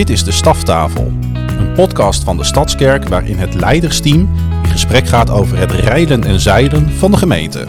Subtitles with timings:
[0.00, 1.12] Dit is de Staftafel,
[1.58, 4.20] een podcast van de Stadskerk waarin het leidersteam
[4.62, 7.64] in gesprek gaat over het rijden en zeilen van de gemeente.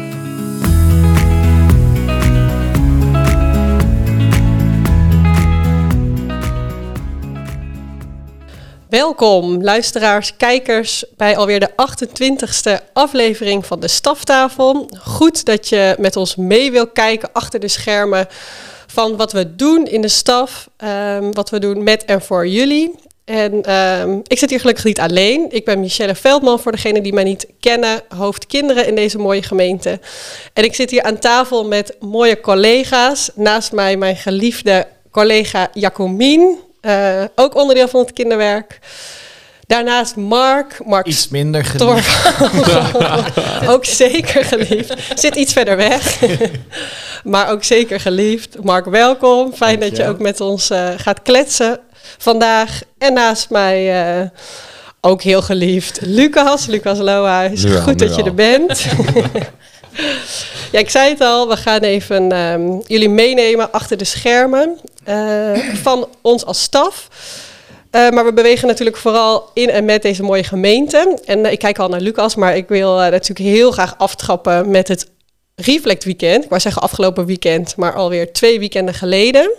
[8.89, 14.89] Welkom, luisteraars, kijkers, bij alweer de 28e aflevering van de Staftafel.
[14.99, 18.27] Goed dat je met ons mee wil kijken achter de schermen
[18.91, 22.95] van wat we doen in de staf, ehm, wat we doen met en voor jullie.
[23.25, 25.45] En ehm, ik zit hier gelukkig niet alleen.
[25.49, 29.43] Ik ben Michelle Veldman, voor degenen die mij niet kennen, hoofd kinderen in deze mooie
[29.43, 29.99] gemeente.
[30.53, 33.29] En ik zit hier aan tafel met mooie collega's.
[33.35, 38.79] Naast mij mijn geliefde collega Jacomien, uh, ook onderdeel van het kinderwerk.
[39.71, 40.79] Daarnaast Mark.
[40.85, 42.33] Mark iets minder geliefd.
[43.73, 44.93] ook zeker geliefd.
[45.15, 46.19] Zit iets verder weg.
[47.23, 48.63] maar ook zeker geliefd.
[48.63, 49.53] Mark, welkom.
[49.53, 51.79] Fijn dat je ook met ons uh, gaat kletsen
[52.17, 52.81] vandaag.
[52.97, 54.27] En naast mij uh,
[55.01, 56.65] ook heel geliefd Lucas.
[56.65, 57.63] Lucas Lohuis.
[57.63, 58.85] Nu Goed dat je er bent.
[60.71, 61.47] ja, ik zei het al.
[61.47, 67.07] We gaan even um, jullie meenemen achter de schermen uh, van ons als staf.
[67.91, 71.19] Uh, maar we bewegen natuurlijk vooral in en met deze mooie gemeente.
[71.25, 74.87] En uh, ik kijk al naar Lucas, maar ik wil natuurlijk heel graag aftrappen met
[74.87, 75.09] het
[75.55, 76.43] Reflect Weekend.
[76.43, 79.51] Ik wou zeggen afgelopen weekend, maar alweer twee weekenden geleden.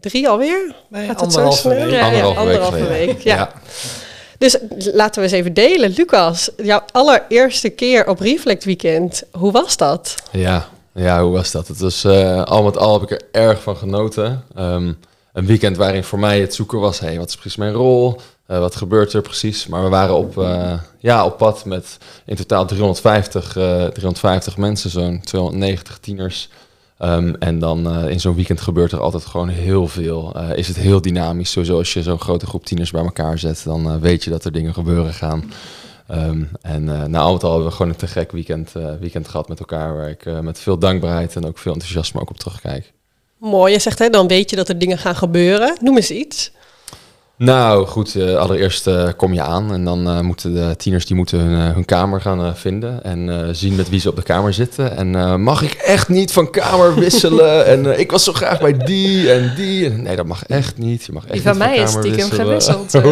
[0.00, 0.74] Drie alweer?
[0.88, 1.88] Nee, Gaat het zo snel?
[1.88, 3.06] Ja, ja, anderhalve week.
[3.06, 3.36] week ja.
[3.36, 3.52] ja.
[4.38, 4.56] Dus
[4.92, 5.94] laten we eens even delen.
[5.96, 10.14] Lucas, jouw allereerste keer op Reflect Weekend, hoe was dat?
[10.30, 11.68] Ja, ja hoe was dat?
[11.68, 14.44] Het was uh, al met al heb ik er erg van genoten.
[14.58, 14.98] Um,
[15.34, 18.20] een weekend waarin voor mij het zoeken was, hey, wat is precies mijn rol?
[18.48, 19.66] Uh, wat gebeurt er precies?
[19.66, 24.90] Maar we waren op, uh, ja, op pad met in totaal 350, uh, 350 mensen,
[24.90, 26.48] zo'n 290 tieners.
[26.98, 30.36] Um, en dan in zo'n weekend gebeurt er altijd gewoon heel veel.
[30.54, 31.50] is het heel dynamisch.
[31.50, 34.52] Sowieso als je zo'n grote groep tieners bij elkaar zet, dan weet je dat er
[34.52, 35.52] dingen gebeuren gaan.
[36.10, 39.48] Um, en na al het al hebben we gewoon een te gek weekend, weekend gehad
[39.48, 42.92] met elkaar, waar ik met veel dankbaarheid en ook veel enthousiasme ook op terugkijk.
[43.44, 45.76] Mooi, je zegt hè, dan weet je dat er dingen gaan gebeuren.
[45.80, 46.50] Noem eens iets.
[47.36, 51.16] Nou goed, uh, allereerst uh, kom je aan en dan uh, moeten de tieners die
[51.16, 54.96] moeten hun, hun kamer gaan vinden en zien met wie ze op de kamer zitten.
[54.96, 57.66] En mag ik echt niet van kamer wisselen?
[57.66, 59.90] en ik was zo graag bij die en die.
[59.90, 61.04] En, nee, dat mag echt niet.
[61.04, 62.92] Je mag echt die van mij is stiekem gewisseld.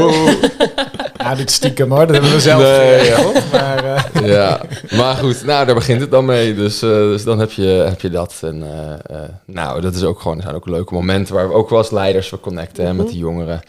[1.23, 3.33] Ja, dit stiekem hoor, dat hebben we zelf nee, ja.
[3.53, 4.61] maar, ja,
[4.97, 6.55] maar goed, nou daar begint het dan mee.
[6.55, 8.39] Dus, dus dan heb je, heb je dat.
[8.41, 8.65] En
[9.45, 12.31] nou, dat is ook gewoon, zijn ook leuke momenten waar we ook wel als leiders
[12.31, 13.61] we connecten hè, met die jongeren.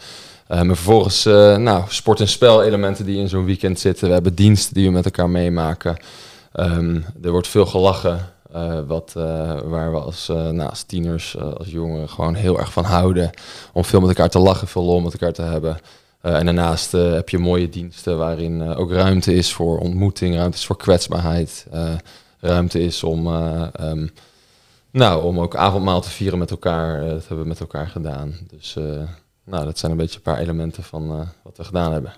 [0.48, 4.06] Maar vervolgens nou, sport- en spelelementen die in zo'n weekend zitten.
[4.06, 5.96] We hebben diensten die we met elkaar meemaken.
[6.54, 8.32] Um, er wordt veel gelachen.
[8.56, 9.12] Uh, wat,
[9.64, 13.30] waar we als, nou, als tieners, als jongeren gewoon heel erg van houden.
[13.72, 15.78] Om veel met elkaar te lachen, veel lol met elkaar te hebben.
[16.32, 20.76] En daarnaast heb je mooie diensten waarin ook ruimte is voor ontmoeting, ruimte is voor
[20.76, 21.66] kwetsbaarheid.
[22.40, 23.26] ruimte is om,
[23.80, 24.10] um,
[24.90, 27.00] nou, om ook avondmaal te vieren met elkaar.
[27.00, 28.34] dat hebben we met elkaar gedaan.
[28.50, 28.74] Dus
[29.44, 32.12] nou, dat zijn een beetje een paar elementen van wat we gedaan hebben.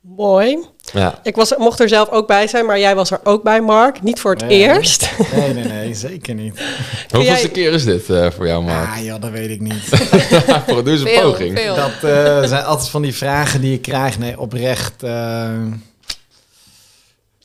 [0.00, 0.66] Mooi.
[0.92, 1.18] Ja.
[1.22, 4.02] Ik was, mocht er zelf ook bij zijn, maar jij was er ook bij, Mark.
[4.02, 5.10] Niet voor het nee, eerst.
[5.34, 6.60] Nee, nee, nee, zeker niet.
[7.10, 7.50] Hoeveelste jij...
[7.50, 8.88] keer is dit uh, voor jou, Mark?
[8.88, 9.90] Ah, ja, dat weet ik niet.
[10.86, 11.58] eens een poging.
[11.58, 11.74] Veel.
[11.74, 14.18] Dat uh, zijn altijd van die vragen die ik krijg.
[14.18, 15.00] Nee, oprecht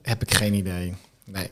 [0.02, 0.94] heb ik geen idee.
[1.26, 1.48] Nee.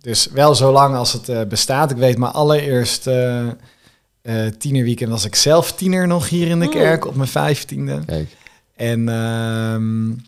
[0.00, 1.90] Dus wel zo lang als het bestaat.
[1.90, 7.06] Ik weet maar allereerst uh, tienerweekend was ik zelf tiener nog hier in de kerk
[7.06, 8.02] op mijn vijftiende.
[8.06, 8.28] Kijk.
[8.76, 10.24] En um,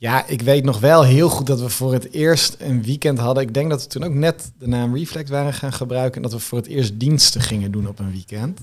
[0.00, 3.42] ja, ik weet nog wel heel goed dat we voor het eerst een weekend hadden.
[3.42, 6.16] Ik denk dat we toen ook net de naam Reflect waren gaan gebruiken.
[6.16, 8.60] En dat we voor het eerst diensten gingen doen op een weekend.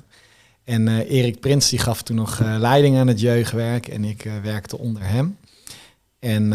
[0.63, 3.87] En uh, Erik Prins die gaf toen nog uh, leiding aan het jeugdwerk.
[3.87, 5.37] En ik werkte onder hem.
[6.19, 6.53] En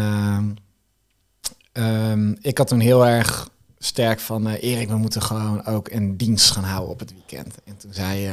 [1.73, 6.51] um, ik had toen heel erg sterk van Erik, we moeten gewoon ook een dienst
[6.51, 7.55] gaan houden op het weekend.
[7.63, 8.31] En toen zei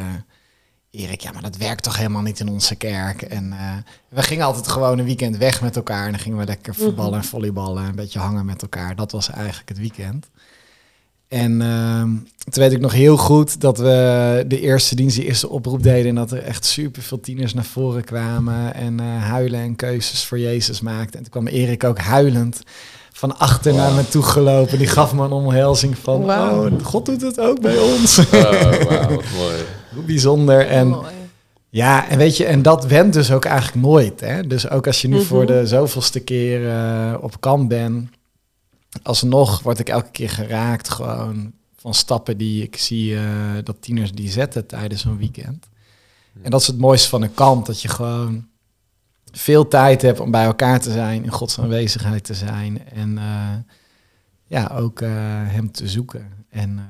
[0.90, 3.22] Erik, ja, maar dat werkt toch helemaal niet in onze kerk.
[3.22, 3.76] En uh,
[4.08, 6.04] we gingen altijd gewoon een weekend weg met elkaar.
[6.04, 6.82] En dan gingen we lekker mhm.
[6.82, 8.96] voetballen en volleyballen, een beetje hangen met elkaar.
[8.96, 10.26] Dat was eigenlijk het weekend.
[11.28, 12.08] En ehm,
[12.50, 16.08] toen weet ik nog heel goed dat we de eerste dienst, die eerste oproep deden.
[16.08, 18.74] En dat er echt super veel tieners naar voren kwamen.
[18.74, 21.16] En huilen en keuzes voor Jezus maakten.
[21.16, 22.62] En toen kwam Erik ook huilend
[23.12, 24.78] van achter naar me toe gelopen.
[24.78, 26.72] Die gaf me een omhelzing van, wow.
[26.72, 28.18] oh, God doet het ook bij ons.
[28.18, 29.62] Oh, wow, mooi.
[29.94, 30.66] Hoe bijzonder.
[30.66, 30.96] En
[31.68, 34.20] ja, en weet je, en dat went dus ook eigenlijk nooit.
[34.20, 34.46] Hè?
[34.46, 35.24] Dus ook als je nu mhm.
[35.24, 38.10] voor de zoveelste keer uh, op kamp bent,
[39.02, 43.22] alsnog word ik elke keer geraakt gewoon van stappen die ik zie uh,
[43.64, 45.68] dat tieners die zetten tijdens zo'n weekend.
[46.42, 48.46] En dat is het mooiste van een kamp, dat je gewoon
[49.32, 53.56] veel tijd hebt om bij elkaar te zijn, in Gods aanwezigheid te zijn en eh,
[54.46, 55.10] ja, ook eh,
[55.46, 56.32] Hem te zoeken.
[56.50, 56.82] En uh,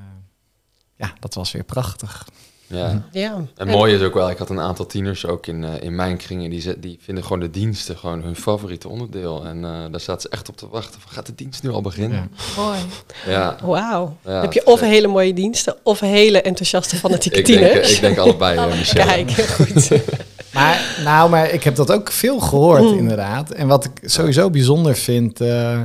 [0.96, 2.28] ja, dat was weer prachtig.
[2.68, 3.02] Ja.
[3.12, 3.44] Ja.
[3.56, 6.16] En mooi is ook wel, ik had een aantal tieners ook in, uh, in mijn
[6.16, 9.44] kringen, die, ze, die vinden gewoon de diensten gewoon hun favoriete onderdeel.
[9.44, 11.80] En uh, daar staat ze echt op te wachten van, gaat de dienst nu al
[11.80, 12.30] beginnen?
[12.56, 12.62] Ja.
[12.62, 12.78] Mooi.
[13.26, 13.56] Ja.
[13.62, 14.16] Wauw.
[14.24, 17.72] Ja, heb je of hele mooie diensten, of hele enthousiaste fanatieke ik tieners.
[17.72, 19.24] Denk, ik denk allebei, uh, Michelle.
[19.24, 19.90] Kijk, goed.
[20.54, 22.98] maar, nou, maar ik heb dat ook veel gehoord mm.
[22.98, 23.50] inderdaad.
[23.50, 25.40] En wat ik sowieso bijzonder vind...
[25.40, 25.80] uh,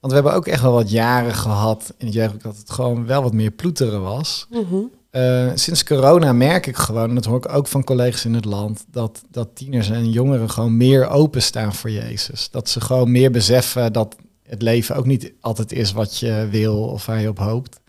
[0.00, 3.06] want we hebben ook echt wel wat jaren gehad in het jeugd dat het gewoon
[3.06, 4.46] wel wat meer ploeteren was.
[4.50, 4.90] Mm -hmm.
[5.16, 8.44] Uh, sinds corona merk ik gewoon, en dat hoor ik ook van collega's in het
[8.44, 12.50] land, dat, dat tieners en jongeren gewoon meer openstaan voor Jezus.
[12.50, 16.82] Dat ze gewoon meer beseffen dat het leven ook niet altijd is wat je wil
[16.82, 17.80] of waar je op hoopt.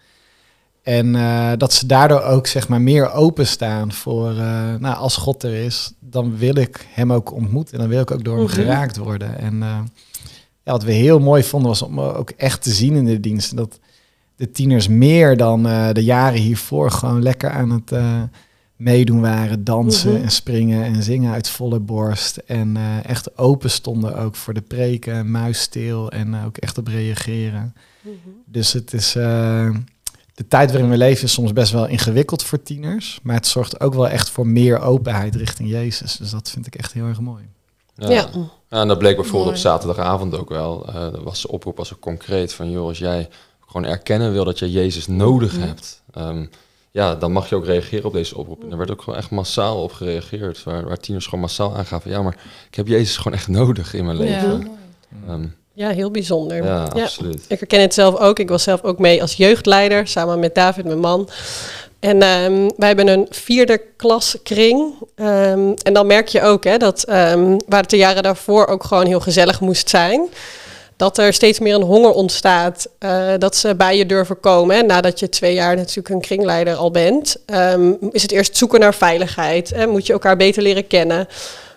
[0.81, 5.43] En uh, dat ze daardoor ook zeg maar meer openstaan voor, uh, nou als God
[5.43, 8.45] er is, dan wil ik hem ook ontmoeten en dan wil ik ook door hem
[8.45, 8.53] -hmm.
[8.53, 9.39] geraakt worden.
[9.39, 9.59] En
[10.63, 13.55] ja, wat we heel mooi vonden was om ook echt te zien in de diensten
[13.57, 13.79] dat
[14.37, 18.21] de tieners meer dan uh, de jaren hiervoor gewoon lekker aan het uh,
[18.75, 20.23] meedoen waren, dansen mm -hmm.
[20.23, 22.37] en springen en zingen uit volle borst.
[22.37, 27.73] En uh, echt open stonden ook voor de preken, muisstil en ook echt op reageren.
[28.01, 28.33] Mm -hmm.
[28.45, 29.15] Dus het is
[30.37, 33.79] de tijd waarin we leven is soms best wel ingewikkeld voor tieners, maar het zorgt
[33.79, 36.17] ook wel echt voor meer openheid richting Jezus.
[36.17, 37.43] Dus dat vind ik echt heel erg mooi.
[37.95, 38.09] Ja.
[38.09, 38.29] ja.
[38.69, 39.55] en dat bleek bijvoorbeeld mooi.
[39.55, 40.89] op zaterdagavond ook wel.
[40.89, 43.29] Uh, was de oproep als ook concreet van, joh, als jij
[43.67, 45.61] gewoon erkennen wil dat je Jezus nodig mm.
[45.61, 46.49] hebt, um,
[46.91, 48.63] ja, dan mag je ook reageren op deze oproep.
[48.63, 52.11] En er werd ook gewoon echt massaal op gereageerd, waar, waar tieners gewoon massaal aangaven,
[52.11, 52.37] ja, maar
[52.69, 54.69] ik heb Jezus gewoon echt nodig in mijn leven.
[55.25, 56.63] Ja, um, ja heel bijzonder.
[56.63, 57.45] Ja, absoluut.
[57.47, 58.39] Ik herken het zelf ook.
[58.39, 61.29] Ik was zelf ook mee als jeugdleider, samen met David, mijn man.
[61.99, 64.93] En um, wij hebben een vierde klas kring.
[65.15, 68.83] Um, en dan merk je ook hè, dat um, waar het de jaren daarvoor ook
[68.83, 70.27] gewoon heel gezellig moest zijn.
[70.97, 72.87] Dat er steeds meer een honger ontstaat.
[72.99, 74.85] Uh, dat ze bij je durven komen.
[74.85, 77.37] Nadat je twee jaar natuurlijk een kringleider al bent.
[78.11, 79.69] is het eerst zoeken naar veiligheid.
[79.69, 79.87] Hè.
[79.87, 81.27] Moet je elkaar beter leren kennen.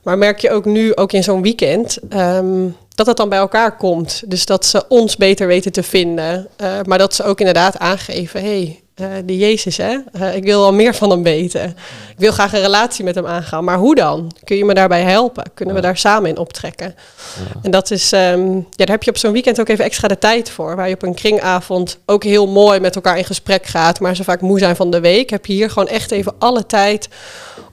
[0.03, 3.77] Maar merk je ook nu, ook in zo'n weekend, um, dat dat dan bij elkaar
[3.77, 4.23] komt.
[4.27, 6.49] Dus dat ze ons beter weten te vinden.
[6.63, 9.97] Uh, maar dat ze ook inderdaad aangeven, hey, uh, die Jezus, hè?
[10.17, 11.65] Uh, ik wil al meer van hem weten.
[12.11, 13.65] Ik wil graag een relatie met hem aangaan.
[13.65, 14.33] Maar hoe dan?
[14.45, 15.45] Kun je me daarbij helpen?
[15.55, 16.95] Kunnen we daar samen in optrekken?
[17.37, 17.61] Ja.
[17.63, 20.19] En dat is, um, ja, daar heb je op zo'n weekend ook even extra de
[20.19, 20.77] tijd voor.
[20.77, 24.01] Waar je op een kringavond ook heel mooi met elkaar in gesprek gaat.
[24.01, 25.31] Maar ze vaak moe zijn van de week.
[25.31, 27.09] Heb je hier gewoon echt even alle tijd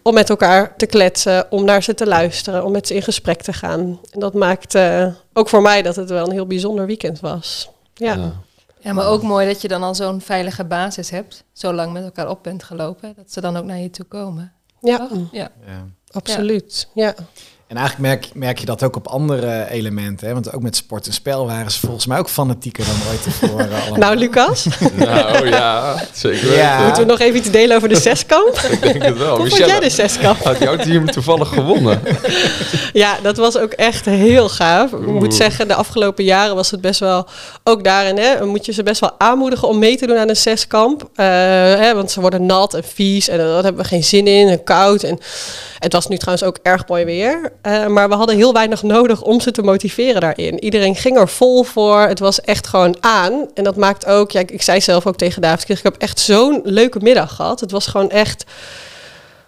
[0.01, 3.41] om met elkaar te kletsen, om naar ze te luisteren, om met ze in gesprek
[3.41, 3.99] te gaan.
[4.11, 7.69] En dat maakt uh, ook voor mij dat het wel een heel bijzonder weekend was.
[7.93, 8.13] Ja.
[8.13, 8.33] ja.
[8.87, 12.03] Ja maar ook mooi dat je dan al zo'n veilige basis hebt, zo lang met
[12.03, 14.53] elkaar op bent gelopen, dat ze dan ook naar je toe komen.
[14.81, 15.51] Ja, oh, ja.
[15.65, 15.87] ja.
[16.11, 16.87] Absoluut.
[16.93, 17.15] Ja.
[17.67, 20.27] En eigenlijk merk, merk je dat ook op andere elementen.
[20.27, 20.33] Hè?
[20.33, 23.69] Want ook met sport en spel waren ze volgens mij ook fanatieker dan ooit tevoren.
[23.99, 24.67] nou, Lucas?
[24.93, 26.53] nou ja, zeker.
[26.53, 26.83] Ja.
[26.83, 28.59] Moeten we nog even iets delen over de zeskamp?
[28.71, 29.35] Ik denk het wel.
[29.35, 30.43] Hoe Michelle, vond jij de zeskamp?
[30.43, 32.01] Had jouw team toevallig gewonnen?
[32.93, 34.91] ja, dat was ook echt heel gaaf.
[34.91, 37.27] Ik moet zeggen, de afgelopen jaren was het best wel...
[37.63, 40.35] Ook daarin hè, moet je ze best wel aanmoedigen om mee te doen aan een
[40.35, 41.01] zeskamp.
[41.01, 41.25] Uh,
[41.75, 44.63] hè, want ze worden nat en vies en daar hebben we geen zin in en
[44.63, 45.03] koud.
[45.03, 45.19] En
[45.79, 47.51] het was nu trouwens ook erg mooi weer.
[47.67, 50.63] Uh, maar we hadden heel weinig nodig om ze te motiveren daarin.
[50.63, 51.99] Iedereen ging er vol voor.
[51.99, 53.47] Het was echt gewoon aan.
[53.53, 56.61] En dat maakt ook, ja, ik, zei zelf ook tegen David, ik heb echt zo'n
[56.63, 57.59] leuke middag gehad.
[57.59, 58.45] Het was gewoon echt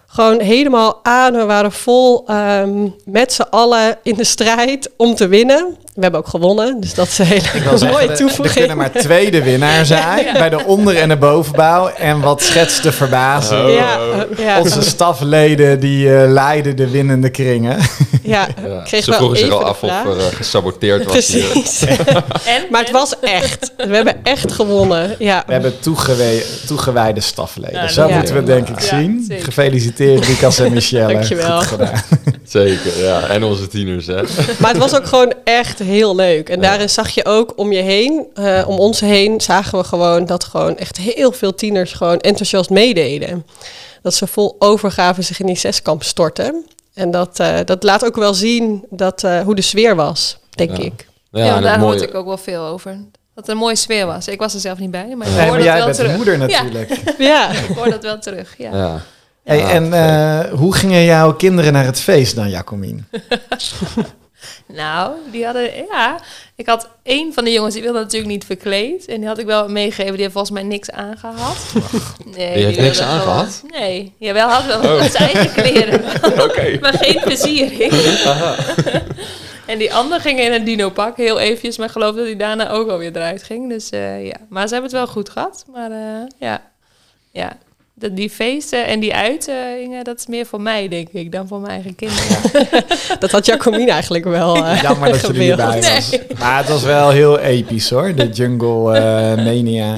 [0.06, 1.32] gewoon helemaal aan.
[1.32, 5.76] We waren vol um, met z'n allen in de strijd om te winnen.
[5.94, 8.46] We hebben ook gewonnen, dus dat is een hele mooie toevoeging.
[8.48, 10.32] Er kunnen maar twee de winnaar zijn, ja.
[10.32, 11.88] bij de onder- en de bovenbouw.
[11.88, 13.64] En wat schetst de verbazing?
[13.64, 13.98] Oh, ja,
[14.36, 14.60] ja.
[14.60, 17.78] Onze stafleden die uh, leiden de winnende kringen.
[18.22, 18.82] Ja, ja.
[18.84, 21.80] kreeg Ze wel vroegen zich even al af of er uh, gesaboteerd was Precies.
[21.80, 21.98] hier.
[22.44, 23.72] En, maar het was echt.
[23.76, 25.14] We hebben echt gewonnen.
[25.18, 25.42] Ja.
[25.46, 27.82] We hebben toegewe toegewijde stafleden.
[27.82, 28.14] Ja, Zo ja.
[28.16, 29.24] moeten we het denk ik Ja, zien.
[29.28, 29.44] zeker.
[29.44, 31.12] Gefeliciteerd Lucas en Michelle.
[31.14, 31.58] Dankjewel.
[31.58, 32.02] Goed gedaan.
[32.44, 33.20] Zeker, ja.
[33.28, 34.22] En onze tieners, hè.
[34.58, 36.48] Maar het was ook gewoon echt heel leuk.
[36.48, 40.26] En daarin zag je ook om je heen, uh, om ons heen, zagen we gewoon
[40.26, 43.46] dat gewoon echt heel veel tieners gewoon enthousiast meededen.
[44.02, 46.64] Dat ze vol overgave zich in die zeskamp stortten.
[46.94, 50.76] En dat, uh, dat laat ook wel zien dat, uh, hoe de sfeer was, denk
[50.76, 50.84] Ja.
[50.84, 51.06] ik.
[51.30, 52.90] Ja, daar mooie- hoorde ik ook wel veel over.
[53.34, 54.28] Dat het een mooie sfeer was.
[54.28, 55.96] Ik was er zelf niet bij, maar ik Nee, hoor maar dat jij wel bent
[55.96, 56.16] de terug.
[56.16, 57.00] moeder Ja, natuurlijk.
[57.18, 58.76] Ja, ik hoor dat wel terug, ja.
[58.76, 59.00] Ja.
[59.44, 63.06] Hey, Ja, en eh, hoe gingen jouw kinderen naar het feest dan, Jacomien?
[64.66, 66.18] Nou, die hadden, ja.
[66.56, 69.06] Ik had één van de jongens, die wilde natuurlijk niet verkleed.
[69.06, 71.56] En die had ik wel meegegeven, die heeft volgens mij niks aangehad.
[72.36, 73.62] Nee, Die heeft niks aangehad?
[73.70, 75.02] Nee, jawel, had wel Oh.
[75.02, 76.04] zijn eigen kleren.
[76.48, 76.78] Oké.
[76.80, 77.92] maar geen versiering.
[79.66, 81.76] en die ander ging in een dino-pak, heel eventjes.
[81.76, 83.68] Maar ik geloof dat hij daarna ook alweer eruit ging.
[83.68, 85.64] Dus eh, ja, maar ze hebben het wel goed gehad.
[85.72, 86.62] Maar eh, ja,
[87.30, 87.52] ja.
[88.00, 91.60] De, die feesten en die uitingen, dat is meer voor mij, denk ik, dan voor
[91.60, 92.40] mijn eigen kinderen.
[93.20, 95.56] Dat had Jacomine eigenlijk wel eh, Jammer dat je er niet gewild.
[95.56, 96.18] bij was.
[96.38, 99.96] Maar het was wel heel episch hoor, de Jungle eh, Mania.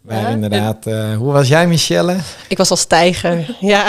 [0.00, 0.86] Waar Ja, inderdaad...
[0.86, 2.16] eh, hoe was jij, Michelle?
[2.48, 3.86] Ik was als tijger, ja.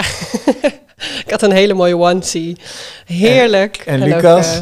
[1.24, 2.56] ik had een hele mooie onesie.
[3.04, 3.76] Heerlijk.
[3.76, 4.60] En Lucas?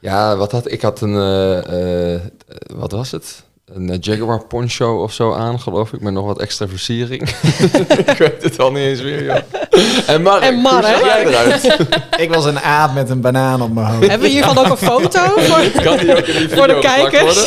[0.00, 0.82] Ja, wat had ik?
[0.82, 2.20] had een, eh, eh,
[2.74, 3.42] wat was het?
[3.74, 7.28] Een eh, Jaguar poncho of zo aan, geloof ik, met nog wat extra versiering.
[8.06, 9.36] ik weet het al niet eens meer, joh.
[10.06, 10.74] En Mark, En Mark.
[10.86, 11.76] hoe zag jij eruit?
[12.24, 14.00] Ik was een aap met een banaan op mijn hoofd.
[14.08, 17.46] hebben we hiervan ook een foto voor, Kan die ook in die voor de kijkers?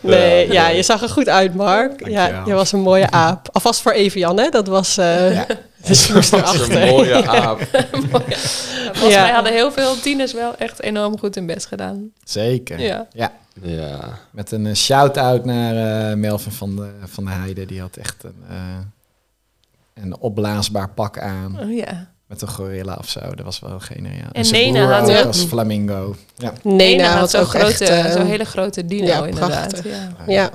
[0.00, 0.76] nee, Ja, ja, nee.
[0.76, 2.08] je zag er goed uit, Mark.
[2.08, 3.48] Ja, je was een mooie aap.
[3.52, 4.48] Alvast voor Evian, hè?
[4.48, 5.46] Dat was eh Ja.
[5.94, 6.82] Smoes Dat is erachter.
[6.82, 7.60] een mooie aap.
[8.92, 9.22] Volgens Ja.
[9.22, 12.10] mij hadden heel veel tieners wel echt enorm goed hun best gedaan.
[12.24, 12.80] Zeker.
[12.80, 13.06] Ja.
[13.12, 13.32] ja.
[13.62, 17.66] Ja, Met een eh, shout-out naar eh, Melvin van de, van de Heide.
[17.66, 18.56] Die had echt een, eh,
[20.04, 21.58] een opblaasbaar pak aan.
[21.60, 22.06] Oh, ja.
[22.26, 23.20] Met een gorilla of zo.
[23.20, 24.30] Dat was wel geniaal.
[24.32, 26.16] En Nena had ook als flamingo.
[26.36, 26.52] Ja.
[26.62, 28.12] Nee, nou, had had zo'n grote, echt...
[28.12, 29.68] zo'n hele grote dino ja, inderdaad.
[29.68, 29.84] prachtig.
[29.92, 30.14] Ja.
[30.26, 30.50] Ja.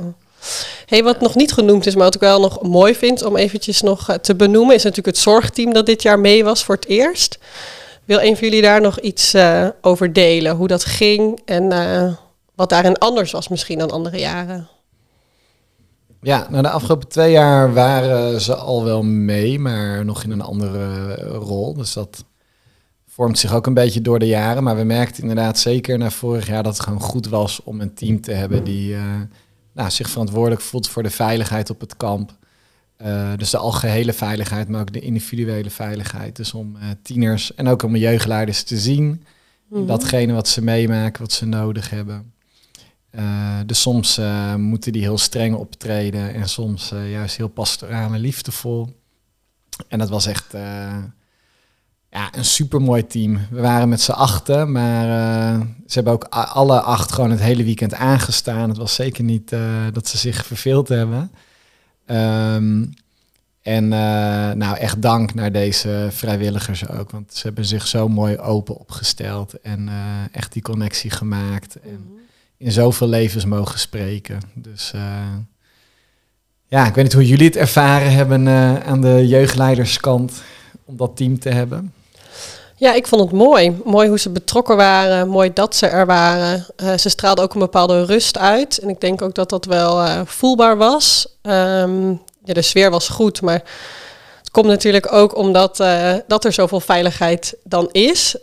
[0.86, 3.82] Hey, wat nog niet genoemd is, maar wat ik wel nog mooi vind om eventjes
[3.82, 6.88] nog eh, te benoemen, is natuurlijk het zorgteam dat dit jaar mee was voor het
[6.88, 7.40] eerst.
[8.06, 10.56] Wil een van jullie daar nog iets eh, over delen?
[10.56, 12.14] Hoe dat ging en eh,
[12.56, 14.68] wat daarin anders was misschien dan andere jaren?
[16.22, 20.42] Ja, nou de afgelopen twee jaar waren ze al wel mee, maar nog in een
[20.42, 21.74] andere rol.
[21.74, 22.26] Dus dat
[23.08, 24.64] vormt zich ook een beetje door de jaren.
[24.64, 27.94] Maar we merkten inderdaad zeker na vorig jaar dat het gewoon goed was om een
[27.94, 28.96] team te hebben die
[29.74, 32.38] nou, zich verantwoordelijk voelt voor de veiligheid op het kamp.
[32.98, 36.36] Eh, dus de algehele veiligheid, maar ook de individuele veiligheid.
[36.36, 39.24] Dus om eh, tieners en ook om jeugdleiders te zien
[39.68, 39.86] Mhm.
[39.86, 42.34] datgene wat ze meemaken, wat ze nodig hebben.
[43.10, 44.20] Eh, dus soms
[44.58, 49.02] moeten die heel streng optreden en soms juist heel pastoraal en liefdevol.
[49.88, 50.54] En dat was echt
[52.12, 53.40] ja, een supermooi team.
[53.50, 57.64] We waren met z'n achten, maar eh, ze hebben ook alle acht gewoon het hele
[57.64, 58.70] weekend aangestaan.
[58.70, 59.62] Het was zeker niet eh,
[59.94, 61.32] dat ze zich verveeld hebben.
[62.06, 62.86] Ehm,
[63.62, 67.12] en eh, nou, echt dank naar deze vrijwilligers ook.
[67.12, 69.62] Want ze hebben zich zo mooi open opgesteld.
[69.62, 69.90] En
[70.32, 71.80] echt die connectie gemaakt.
[71.80, 72.20] En
[72.58, 74.40] in zoveel levens mogen spreken.
[74.54, 74.94] Dus
[76.68, 78.48] ja, ik weet niet hoe jullie het ervaren hebben
[78.86, 80.44] aan de jeugdleiderskant.
[80.86, 81.94] Om dat team te hebben.
[82.82, 83.82] Ja, ik vond het mooi.
[83.86, 85.28] Mooi hoe ze betrokken waren.
[85.28, 86.66] Mooi dat ze er waren.
[86.76, 88.78] Eh, ze straalden ook een bepaalde rust uit.
[88.78, 91.28] En ik denk ook dat dat wel eh, voelbaar was.
[91.42, 92.10] Ehm,
[92.44, 93.64] ja, de sfeer was goed, maar
[94.40, 98.36] het komt natuurlijk ook omdat eh, dat er zoveel veiligheid dan is.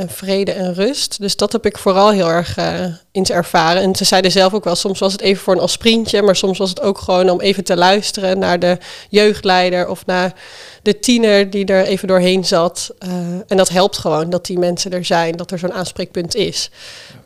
[0.00, 1.20] En vrede en rust.
[1.20, 3.82] Dus dat heb ik vooral heel erg eh in te ervaren.
[3.82, 6.58] En ze zeiden zelf ook wel, soms was het even voor een aspirintje, maar soms
[6.58, 8.78] was het ook gewoon om even te luisteren naar de
[9.08, 10.34] jeugdleider of naar
[10.82, 12.94] de tiener die er even doorheen zat.
[12.98, 13.10] Eh,
[13.46, 16.70] en dat helpt gewoon dat die mensen er zijn, dat er zo'n aanspreekpunt is.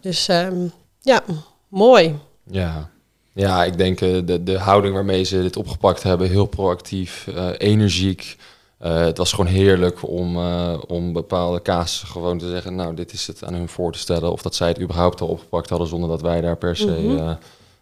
[0.00, 0.66] Dus ehm,
[1.00, 1.22] ja,
[1.68, 2.18] mooi.
[2.50, 2.90] Ja,
[3.32, 7.26] ja ik denk eh, de, de houding waarmee ze dit opgepakt hebben, heel proactief,
[7.58, 8.36] energiek.
[8.84, 13.12] Eh, het was gewoon heerlijk om, eh, om bepaalde casussen gewoon te zeggen, nou, dit
[13.12, 14.32] is het aan hun voor te stellen.
[14.32, 17.18] Of dat zij het überhaupt al opgepakt hadden zonder dat wij daar per se Mhm.
[17.18, 17.32] eh,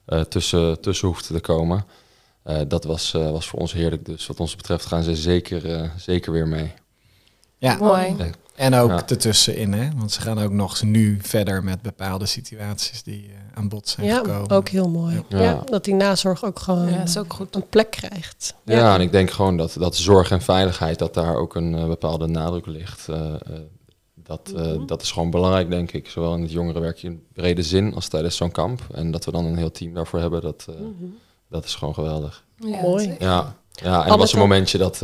[0.04, 1.85] eh, tussen, tussen hoefden te komen.
[2.42, 4.04] Eh, dat was, eh, was voor ons heerlijk.
[4.04, 6.73] Dus wat ons betreft gaan ze zeker, eh, zeker weer mee.
[7.59, 8.16] Ja, Mooi.
[8.54, 9.02] En ook Ja.
[9.09, 9.73] ertussenin.
[9.73, 9.88] Hè?
[9.97, 14.06] Want ze gaan ook nog nu verder met bepaalde situaties die eh, aan bod zijn
[14.06, 14.50] Ja, gekomen.
[14.50, 15.23] ook heel mooi.
[15.28, 15.40] Ja.
[15.42, 15.62] Ja.
[15.71, 17.54] dat die nazorg ook gewoon Ja, dat is ook goed.
[17.54, 18.54] een plek krijgt.
[18.64, 21.87] Ja, en ik denk gewoon dat, dat zorg en veiligheid, dat daar ook een eh,
[21.87, 23.09] bepaalde nadruk ligt.
[23.09, 23.38] Eh, eh,
[24.14, 24.87] dat, eh, Mhm.
[24.87, 26.09] dat is gewoon belangrijk, denk ik.
[26.09, 28.80] Zowel in het jongerenwerk in brede zin als tijdens zo'n kamp.
[28.94, 31.04] En dat we dan een heel team daarvoor hebben, dat, eh, Mhm.
[31.49, 32.44] dat is gewoon geweldig.
[32.56, 33.16] Ja, Mooi.
[33.18, 35.00] Ja, ja en er was een momentje dat...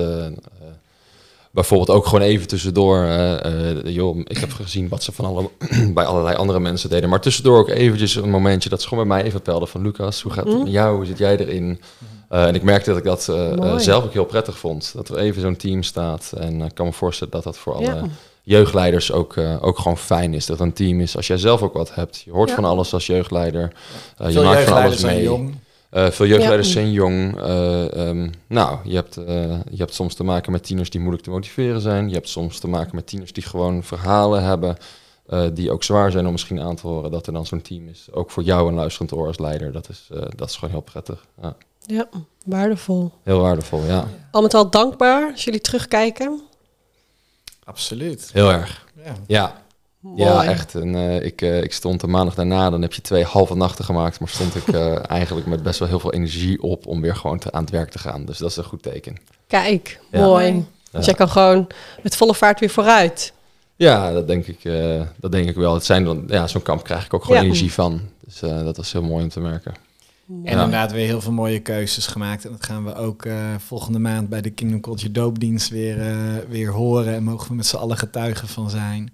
[1.51, 3.03] bijvoorbeeld ook gewoon even tussendoor...
[3.05, 5.49] eh, eh, joh, ik heb gezien wat ze van alle,
[5.95, 7.09] bij allerlei andere mensen deden.
[7.09, 9.83] Maar tussendoor ook eventjes een momentje dat ze gewoon bij mij even pelden van...
[9.83, 10.63] Lucas, hoe gaat het Mhm.
[10.63, 10.97] met jou?
[10.97, 11.81] Hoe zit jij erin?
[12.29, 13.23] Eh, en ik merkte dat ik dat
[13.83, 14.93] zelf ook heel prettig vond.
[14.95, 16.33] Dat er even zo'n team staat.
[16.39, 18.03] En ik kan me voorstellen dat dat voor alle Ja.
[18.43, 20.47] jeugdleiders ook, eh, ook gewoon fijn is.
[20.47, 22.21] Dat een team is als jij zelf ook wat hebt.
[22.25, 22.55] Je hoort Ja.
[22.55, 23.73] van alles als jeugdleider.
[24.29, 25.25] Je maakt van alles zijn mee.
[25.25, 25.55] jong.
[25.91, 26.73] Eh, veel jeugdleiders Ja.
[26.73, 27.41] zijn jong.
[27.41, 31.25] Eh, ehm, nou, je hebt, eh, je hebt soms te maken met tieners die moeilijk
[31.25, 32.09] te motiveren zijn.
[32.09, 34.77] Je hebt soms te maken met tieners die gewoon verhalen hebben...
[35.27, 37.11] eh, die ook zwaar zijn om misschien aan te horen.
[37.11, 38.09] Dat er dan zo'n team is.
[38.13, 39.73] Ook voor jou een luisterend oor als leider.
[39.73, 41.25] Dat is, eh, dat is gewoon heel prettig.
[41.43, 42.09] Ja, Ja,
[42.45, 43.13] waardevol.
[43.23, 44.09] heel waardevol, ja.
[44.31, 46.41] Al met al dankbaar als jullie terugkijken.
[47.65, 48.31] Absoluut.
[48.33, 48.87] Heel erg.
[49.05, 49.13] Ja.
[49.27, 49.63] Ja,
[50.01, 50.23] Mooi.
[50.23, 50.75] Ja, echt.
[50.75, 53.85] En, eh, ik, eh, ik stond de maandag daarna, dan heb je twee halve nachten
[53.85, 57.17] gemaakt, maar stond ik eh, eigenlijk met best wel heel veel energie op om weer
[57.17, 58.25] gewoon te, aan het werk te gaan.
[58.25, 59.17] Dus dat is een goed teken.
[59.47, 60.21] Kijk, Ja.
[60.21, 60.65] mooi.
[60.91, 61.67] Dus jij kan gewoon
[62.03, 63.33] met volle vaart weer vooruit.
[63.77, 65.75] Ja, dat denk ik, eh, dat denk ik wel.
[65.75, 67.45] Het zijn dan, ja, zo'n kamp krijg ik ook gewoon Ja.
[67.45, 68.01] energie van.
[68.25, 69.75] Dus eh, dat was heel mooi om te merken.
[70.29, 70.51] En Ja.
[70.51, 72.45] inderdaad weer heel veel mooie keuzes gemaakt.
[72.45, 76.15] En dat gaan we ook eh, volgende maand bij de Kingdom Culture doopdienst weer, eh,
[76.49, 77.15] weer horen.
[77.15, 79.13] En mogen we met z'n allen getuigen van zijn.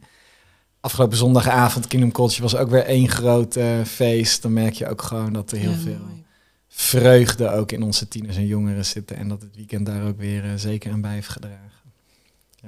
[0.85, 4.43] Afgelopen zondagavond, Kingdom Culture, was ook weer één groot eh, feest.
[4.43, 6.25] Dan merk je ook gewoon dat er heel Ja, veel mooi.
[6.69, 9.17] vreugde ook in onze tieners en jongeren zitten.
[9.17, 11.59] En dat het weekend daar ook weer eh, zeker aan bij heeft gedragen.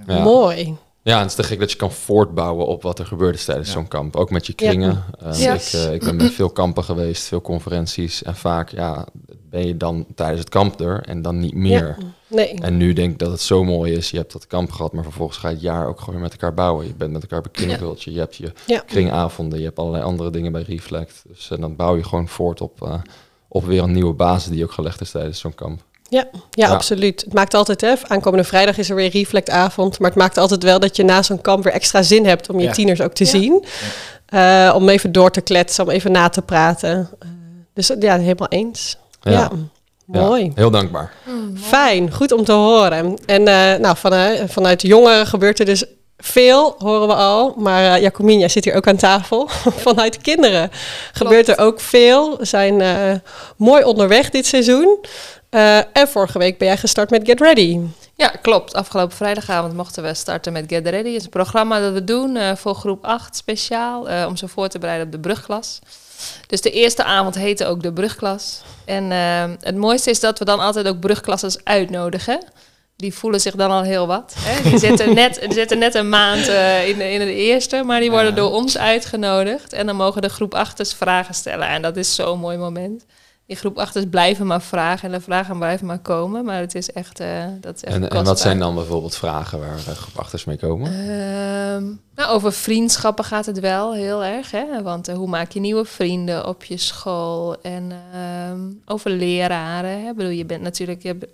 [0.07, 0.23] Ja.
[0.23, 0.77] Mooi.
[1.03, 3.45] Ja, en het is te gek dat je kan voortbouwen op wat er gebeurd is
[3.45, 3.75] tijdens Ja.
[3.75, 4.17] zo'n kamp.
[4.17, 5.05] Ook met je kringen.
[5.19, 5.55] Eh, Ja.
[5.55, 8.23] ik, eh, ik ben met veel kampen geweest, veel conferenties.
[8.23, 9.07] En vaak ja,
[9.51, 11.97] ben je dan tijdens het kamp er en dan niet meer.
[11.99, 12.07] Ja.
[12.29, 12.55] Nee.
[12.61, 14.11] En nu denk ik dat het zo mooi is.
[14.11, 16.33] Je hebt dat kamp gehad, maar vervolgens ga je het jaar ook gewoon weer met
[16.33, 16.87] elkaar bouwen.
[16.87, 17.67] Je bent met elkaar bij.
[17.99, 18.83] Je hebt je Ja.
[18.87, 19.59] kringavonden.
[19.59, 21.23] Je hebt allerlei andere dingen bij Reflect.
[21.29, 22.95] Dus eh, dan bouw je gewoon voort op, eh,
[23.49, 25.81] op weer een nieuwe basis die ook gelegd is tijdens zo'n kamp.
[26.09, 26.69] Ja, Ja.
[26.69, 27.21] absoluut.
[27.25, 29.99] Het maakt altijd, hè, aankomende vrijdag is er weer reflectavond.
[29.99, 32.59] Maar het maakt altijd wel dat je na zo'n kamp weer extra zin hebt om
[32.59, 32.73] je Ja.
[32.73, 33.31] tieners ook te Ja.
[33.31, 33.65] zien.
[34.27, 37.09] Eh, om even door te kletsen, om even na te praten.
[37.19, 37.29] Eh,
[37.73, 38.99] dus ja, helemaal eens.
[39.33, 39.51] Ja,
[40.13, 40.21] Ja.
[40.21, 40.53] mooi.
[40.55, 41.13] Heel dankbaar.
[41.57, 43.19] Fijn, goed om te horen.
[43.27, 45.85] En eh, nou, vanuit, vanuit de jongeren gebeurt er dus
[46.19, 47.55] veel, horen we al.
[47.57, 49.49] Maar eh Jacomien, jij zit hier ook aan tafel.
[49.87, 50.71] vanuit de kinderen
[51.13, 52.39] gebeurt er ook veel.
[52.39, 53.15] We zijn eh,
[53.57, 54.99] mooi onderweg dit seizoen.
[55.51, 57.81] Eh, en vorige week ben jij gestart met Get Ready.
[58.15, 58.75] Ja, klopt.
[58.75, 61.09] Afgelopen vrijdagavond mochten we starten met Get Ready.
[61.09, 64.49] Het is een programma dat we doen eh, voor groep 8 speciaal, eh, om ze
[64.49, 65.79] voor te bereiden op de brugklas.
[66.47, 68.61] Dus de eerste avond heette ook de brugklas.
[68.85, 72.45] En eh, het mooiste is dat we dan altijd ook brugklassers uitnodigen.
[72.97, 74.35] Die voelen zich dan al heel wat.
[74.39, 74.71] Hè?
[74.71, 78.01] Die zitten net, die zitten net een maand eh, in, de, in de eerste, maar
[78.01, 78.37] die worden Ja.
[78.37, 79.73] door ons uitgenodigd.
[79.73, 81.69] En dan mogen de groep 8'ers vragen stellen.
[81.69, 83.05] En dat is zo'n mooi moment.
[83.47, 86.45] Die groep 8'ers blijven maar vragen en de vragen blijven maar komen.
[86.45, 89.59] Maar het is echt, eh dat is echt En, en wat zijn dan bijvoorbeeld vragen
[89.59, 90.91] waar uh, groep achters mee komen?
[90.91, 94.51] Ehm, nou, over vriendschappen gaat het wel heel erg.
[94.51, 94.83] Hè?
[94.83, 97.61] Want eh, hoe maak je nieuwe vrienden op je school?
[97.63, 100.03] En ehm, over leraren.
[100.03, 100.09] Hè?
[100.09, 101.27] Ik bedoel, je bent natuurlijk je hebt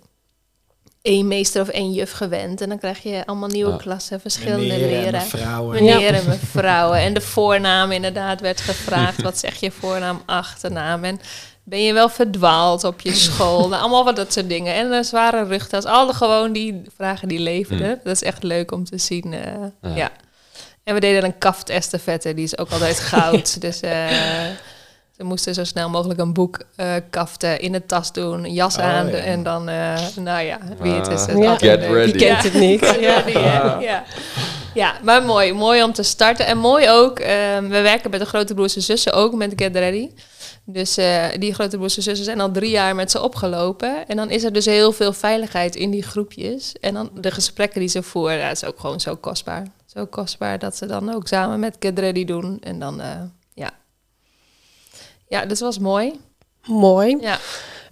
[1.01, 2.61] één meester of één juf gewend.
[2.61, 3.77] En dan krijg je allemaal nieuwe Ja.
[3.77, 5.83] klassen, verschillende Meneer en leraren.
[5.85, 6.17] Ja.
[6.17, 6.97] En mevrouwen.
[6.97, 9.21] En de voornaam inderdaad werd gevraagd.
[9.21, 11.03] Wat zeg je voornaam, achternaam?
[11.03, 11.19] En
[11.63, 13.67] ben je wel verdwaald op je school?
[13.67, 14.73] Nou, allemaal wat dat soort dingen.
[14.75, 15.85] En een zware rugtas.
[15.85, 17.87] Alle gewoon die vragen die leverden.
[17.89, 17.99] Mm.
[18.03, 19.33] Dat is echt leuk om te zien.
[19.33, 19.39] eh,
[19.81, 19.95] Ja.
[19.95, 20.09] ja.
[20.83, 22.33] En we deden een kaft estafette.
[22.33, 23.61] Die is ook altijd goud.
[23.61, 24.07] dus eh,
[25.17, 27.59] ze moesten zo snel mogelijk een boek eh, kaften.
[27.59, 28.43] In de tas doen.
[28.43, 29.07] Een jas Oh, aan.
[29.07, 29.13] ja.
[29.13, 31.21] En dan, eh, nou ja, wie het is.
[31.21, 31.57] Ah, het Ja.
[31.57, 31.89] Get leuk.
[31.91, 32.11] ready.
[32.11, 32.79] Wie kent het niet?
[32.79, 33.21] Ja, Ja.
[33.21, 33.73] die, hè?
[33.79, 34.03] ja.
[34.73, 35.53] ja, maar mooi.
[35.53, 36.45] Mooi om te starten.
[36.45, 39.75] En mooi ook, ehm, we werken met de grote broers en zussen ook met Get
[39.75, 40.09] Ready.
[40.65, 44.07] Dus eh, die grote broers en zussen zijn al drie jaar met ze opgelopen.
[44.07, 46.73] En dan is er dus heel veel veiligheid in die groepjes.
[46.79, 49.67] En dan de gesprekken die ze voeren, dat is ook gewoon zo kostbaar.
[49.85, 52.59] Zo kostbaar dat ze dan ook samen met Get Ready doen.
[52.61, 53.21] En dan, eh,
[53.53, 53.71] ja.
[55.27, 56.19] Ja, dus was mooi.
[56.65, 57.17] Mooi.
[57.21, 57.39] Ja.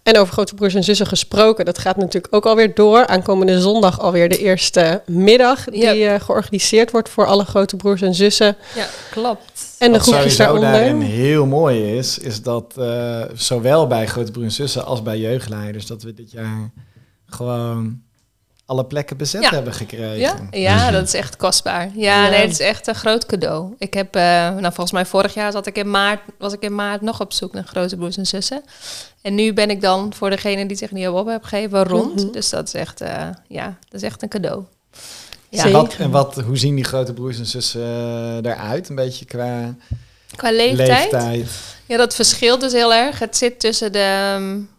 [0.04, 3.08] En over grote broers en zussen gesproken, dat gaat natuurlijk ook alweer door.
[3.08, 8.14] Aankomende zondag alweer de eerste middag die eh, georganiseerd wordt voor alle grote broers en
[8.14, 8.58] zussen.
[8.76, 9.76] Ja, klopt.
[9.78, 10.72] En de Wat groepjes daaronder.
[10.72, 15.20] daarin heel mooi is, is dat eh, zowel bij Grote Broer en Zussen als bij
[15.20, 16.72] jeugdleiders, dat we dit jaar
[17.26, 18.02] gewoon
[18.72, 19.50] alle plekken bezet Ja.
[19.50, 20.18] hebben gekregen.
[20.18, 21.90] Ja, ja, dat is echt kostbaar.
[21.96, 22.30] Ja, Ja.
[22.30, 23.74] nee, het is echt een groot cadeau.
[23.78, 26.76] Ik heb, eh, nou volgens mij vorig jaar zat ik in maart, was ik in
[26.76, 28.64] maart nog op zoek naar grote broers en zussen.
[29.22, 32.24] En nu ben ik dan voor degene die zich niet op heb gegeven rond.
[32.24, 32.32] Mhm.
[32.32, 34.64] Dus dat is echt, eh, ja, dat is echt een cadeau.
[35.50, 35.72] Ja, Zeker.
[35.78, 38.90] Wat, en wat, hoe zien die grote broers en zussen eh, eruit?
[38.90, 39.76] Een beetje qua
[40.36, 41.12] qua leeftijd.
[41.12, 41.48] leeftijd.
[41.86, 43.20] Ja, dat verschilt dus heel erg.
[43.20, 44.70] Het zit tussen de mm,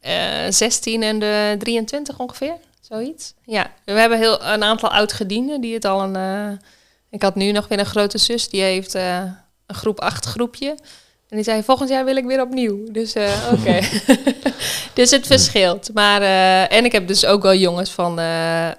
[0.00, 0.12] eh
[0.50, 2.54] 16 en de 23 ongeveer.
[2.92, 3.34] Zoiets.
[3.44, 6.16] Ja, we hebben heel, een aantal oud-gedienden die het al een...
[6.16, 6.58] eh,
[7.10, 9.22] ik had nu nog weer een grote zus, die heeft eh,
[9.66, 10.68] een groep 8 groepje.
[11.28, 12.92] En die zei, volgend jaar wil ik weer opnieuw.
[12.92, 13.80] Dus eh, oké.
[14.94, 15.90] dus het verschilt.
[15.94, 16.22] Maar,
[16.68, 18.20] en ik heb dus ook wel jongens van,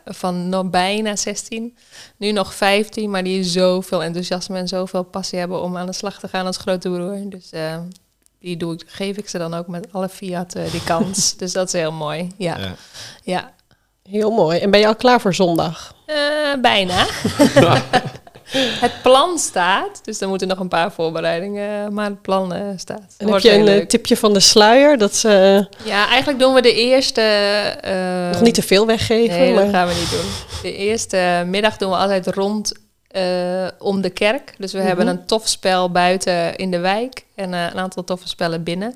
[0.05, 1.77] van nog bijna 16.
[2.17, 6.19] Nu nog 15, maar die zoveel enthousiasme en zoveel passie hebben om aan de slag
[6.19, 7.29] te gaan als grote broer.
[7.29, 7.49] Dus
[8.39, 11.33] die doe ik, geef ik ze dan ook met alle Fiat die kans.
[11.37, 12.31] dus dat is heel mooi.
[12.37, 12.75] Ja, ja.
[13.23, 13.53] Ja.
[14.09, 14.59] Heel mooi.
[14.59, 15.93] En ben je al klaar voor zondag?
[16.05, 16.15] Eh,
[16.61, 17.05] bijna.
[18.85, 23.15] het plan staat, dus er moeten nog een paar voorbereidingen, maar het plan eh, staat.
[23.17, 23.89] En heb je een eh, leuk.
[23.89, 24.97] tipje van de sluier?
[24.97, 27.21] Dat ze Ja, eigenlijk doen we de eerste...
[28.31, 29.39] nog niet te veel weggeven.
[29.39, 29.73] Nee, dat maar...
[29.73, 30.31] gaan we niet doen.
[30.61, 32.71] De eerste middag doen we altijd rond
[33.79, 34.53] om de kerk.
[34.57, 34.87] Dus we Mhm.
[34.87, 38.95] hebben een tof spel buiten in de wijk en een aantal toffe spellen binnen.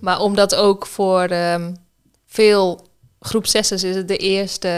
[0.00, 1.72] Maar omdat ook voor ehm,
[2.26, 2.86] veel
[3.26, 4.68] groep zessers is het de eerste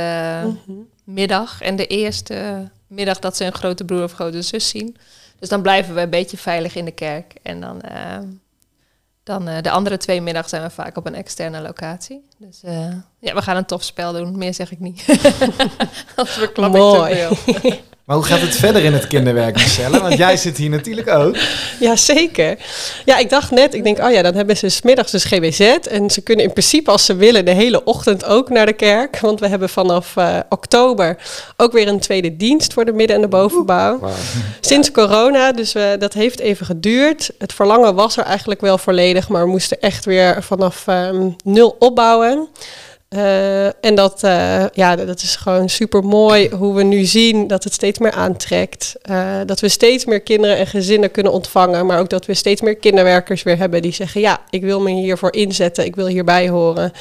[0.44, 0.78] Mhm.
[1.04, 4.96] middag en de eerste middag dat ze een grote broer of grote zus zien.
[5.38, 7.34] Dus dan blijven we een beetje veilig in de kerk.
[7.42, 8.18] En dan, eh,
[9.22, 12.24] dan eh, de andere twee middagen zijn we vaak op een externe locatie.
[12.38, 14.38] Dus eh, ja, we gaan een tof spel doen.
[14.38, 15.04] Meer zeg ik niet.
[16.16, 17.28] Anders verklap ik Mooi.
[18.06, 20.00] Maar hoe gaat het verder in het kinderwerk, Michelle?
[20.00, 21.36] Want jij zit hier natuurlijk ook.
[21.80, 22.56] Ja, zeker.
[23.04, 25.60] Ja, ik dacht net, ik denk, oh ja, dan hebben ze 's middags dus GBZ.
[25.90, 29.20] En ze kunnen in principe, als ze willen, de hele ochtend ook naar de kerk.
[29.20, 31.16] Want we hebben vanaf eh, oktober
[31.56, 34.10] ook weer een tweede dienst voor de midden- en de bovenbouw.
[34.60, 37.30] Sinds corona, dus we, dat heeft even geduurd.
[37.38, 41.76] Het verlangen was er eigenlijk wel volledig, maar we moesten echt weer vanaf ehm, nul
[41.78, 42.48] opbouwen.
[43.08, 47.64] Eh, en dat, eh, ja, dat is gewoon super mooi hoe we nu zien dat
[47.64, 48.94] het steeds meer aantrekt.
[49.02, 52.60] Eh, dat we steeds meer kinderen en gezinnen kunnen ontvangen, maar ook dat we steeds
[52.60, 56.48] meer kinderwerkers weer hebben die zeggen: Ja, ik wil me hiervoor inzetten, ik wil hierbij
[56.48, 56.92] horen.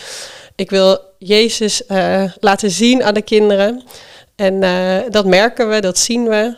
[0.55, 1.81] Ik wil Jezus
[2.39, 3.83] laten zien aan de kinderen.
[4.35, 4.59] En
[5.09, 6.57] dat merken we, dat zien we.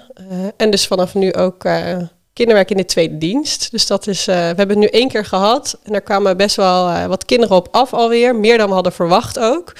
[0.57, 1.63] En dus vanaf nu ook
[2.38, 3.71] kinderwerk in de tweede dienst.
[3.71, 5.78] Dus dat is, eh, we hebben het nu één keer gehad.
[5.84, 8.36] En daar kwamen best wel eh, wat kinderen op af alweer.
[8.36, 9.73] Meer dan we hadden verwacht ook.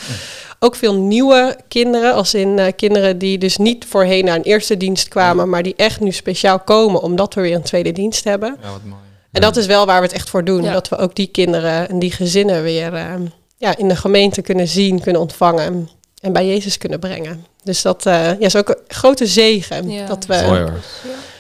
[0.60, 4.78] Ook veel nieuwe kinderen, als in eh, kinderen die dus niet voorheen naar een eerste
[4.78, 8.58] dienst kwamen, maar die echt nu speciaal komen omdat we weer een tweede dienst hebben.
[8.62, 9.02] Ja, wat mooi.
[9.32, 10.64] En dat is wel waar we het echt voor doen.
[10.64, 10.74] Ja.
[10.74, 13.14] Dat we ook die kinderen en die gezinnen weer eh,
[13.58, 15.90] ja, in de gemeente kunnen zien, kunnen ontvangen
[16.22, 17.46] en bij Jezus kunnen brengen.
[17.64, 20.06] Dus dat eh, ja, is ook een grote zegen Ja.
[20.06, 20.74] dat Mooi we hoor.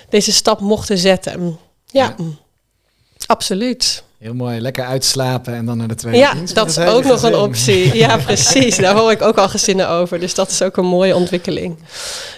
[0.10, 1.58] Deze stap mochten zetten.
[1.86, 2.16] Ja,
[3.26, 4.04] absoluut.
[4.20, 4.60] Heel mooi.
[4.60, 6.56] Lekker uitslapen en dan naar de tweede Ja, dienst.
[6.56, 7.96] dat is ook nog een optie.
[8.04, 8.76] Ja, precies.
[8.78, 10.20] Daar hoor ik ook al gezinnen over.
[10.20, 11.78] Dus dat is ook een mooie ontwikkeling.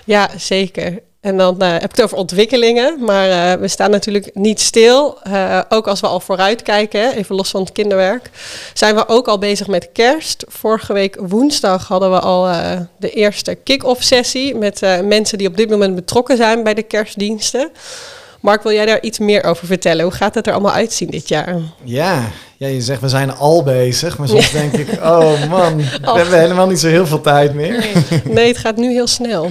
[0.05, 0.99] Ja, zeker.
[1.21, 3.03] En dan eh, heb ik het over ontwikkelingen.
[3.05, 5.21] Maar eh, we staan natuurlijk niet stil.
[5.23, 8.29] Eh, ook als we al vooruitkijken, hè, even los van het kinderwerk,
[8.73, 10.45] zijn we ook al bezig met kerst.
[10.47, 12.47] Vorige week woensdag hadden we al
[12.97, 17.71] de eerste kick-off sessie met mensen die op dit moment betrokken zijn bij de kerstdiensten.
[18.39, 20.03] Mark, wil jij daar iets meer over vertellen?
[20.03, 21.55] Hoe gaat het er allemaal uitzien dit jaar?
[21.83, 22.29] Ja.
[22.57, 24.17] ja, je zegt we zijn al bezig.
[24.17, 27.79] Maar soms denk ik, oh man, we hebben helemaal niet zo heel veel tijd meer.
[28.09, 28.21] Nee.
[28.23, 29.49] Nee, het gaat nu heel snel.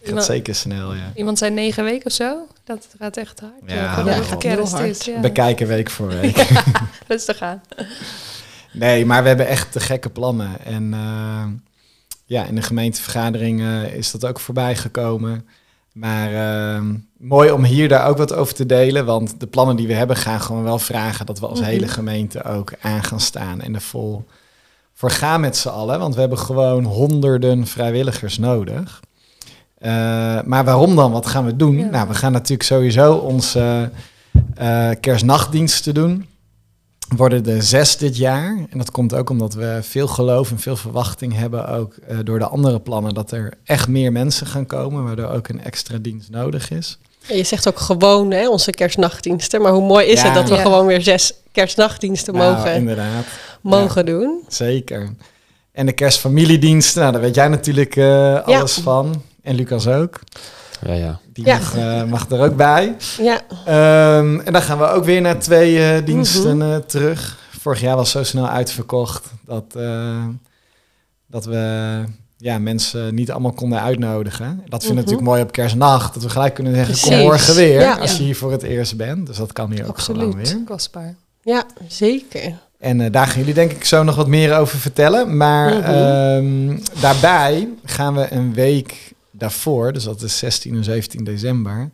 [0.00, 1.12] Het gaat Iemand, zeker snel, ja.
[1.14, 2.46] iemand zei negen weken of zo.
[2.64, 3.52] Dat gaat echt hard.
[3.66, 3.74] Ja,
[4.06, 4.86] Ja, kerst hard.
[4.88, 5.04] is.
[5.04, 5.20] Ja.
[5.20, 6.48] Bekijken week voor week.
[7.08, 7.62] Rustig aan.
[8.72, 10.64] Nee, maar we hebben echt te gekke plannen.
[10.64, 11.44] En eh,
[12.24, 15.46] ja, in de gemeentevergadering eh, is dat ook voorbij gekomen.
[15.92, 16.32] Maar
[16.76, 16.82] eh,
[17.18, 19.04] mooi om hier daar ook wat over te delen.
[19.04, 21.68] Want de plannen die we hebben gaan gewoon wel vragen dat we als Mhm.
[21.68, 24.24] hele gemeente ook aan gaan staan en er vol
[24.94, 25.98] voor gaan met z'n allen.
[25.98, 29.00] Want we hebben gewoon honderden vrijwilligers nodig.
[29.80, 29.90] Eh,
[30.44, 31.12] maar waarom dan?
[31.12, 31.78] Wat gaan we doen?
[31.78, 31.86] Ja.
[31.90, 33.90] Nou, we gaan natuurlijk sowieso onze
[34.54, 36.26] eh kerstnachtdiensten doen
[37.16, 38.56] worden de zes dit jaar.
[38.70, 42.38] En dat komt ook omdat we veel geloof en veel verwachting hebben, ook eh, door
[42.38, 46.30] de andere plannen, dat er echt meer mensen gaan komen, waardoor ook een extra dienst
[46.30, 46.98] nodig is.
[47.26, 49.62] Ja, Je zegt ook gewoon hè, onze kerstnachtdiensten.
[49.62, 50.26] Maar hoe mooi is Ja.
[50.26, 50.60] het dat we Ja.
[50.62, 53.24] gewoon weer zes kerstnachtdiensten Nou, mogen, inderdaad,
[53.60, 54.40] mogen doen?
[54.48, 55.14] zeker.
[55.72, 59.22] En de kerstfamiliediensten, nou, daar weet jij natuurlijk eh, alles van.
[59.42, 60.18] En Lucas ook.
[60.86, 61.18] Ja, ja.
[61.32, 61.56] Die Ja.
[61.58, 62.96] mag, eh, mag er ook bij.
[63.18, 66.70] Ja, Ehm, en dan gaan we ook weer naar twee eh, diensten Mhm.
[66.72, 67.38] eh, terug.
[67.60, 70.24] Vorig jaar was zo snel uitverkocht dat, eh,
[71.26, 72.04] dat we
[72.36, 74.46] ja, mensen niet allemaal konden uitnodigen.
[74.46, 74.94] Dat vind ik Mhm.
[74.96, 76.14] natuurlijk mooi op kerstnacht.
[76.14, 77.24] Dat we gelijk kunnen zeggen, kom Precies.
[77.26, 77.80] morgen weer.
[77.80, 77.96] Ja.
[77.96, 79.26] Als je hier voor het eerst bent.
[79.26, 80.20] Dus dat kan hier ook Absoluut.
[80.22, 80.62] gewoon weer.
[80.66, 81.14] Kostbaar.
[81.42, 82.52] ja zeker.
[82.78, 85.36] En eh, daar gaan jullie denk ik zo nog wat meer over vertellen.
[85.36, 85.84] Maar Mhm.
[85.90, 91.90] ehm, daarbij gaan we een week daarvoor, dus dat is 16 en 17 december,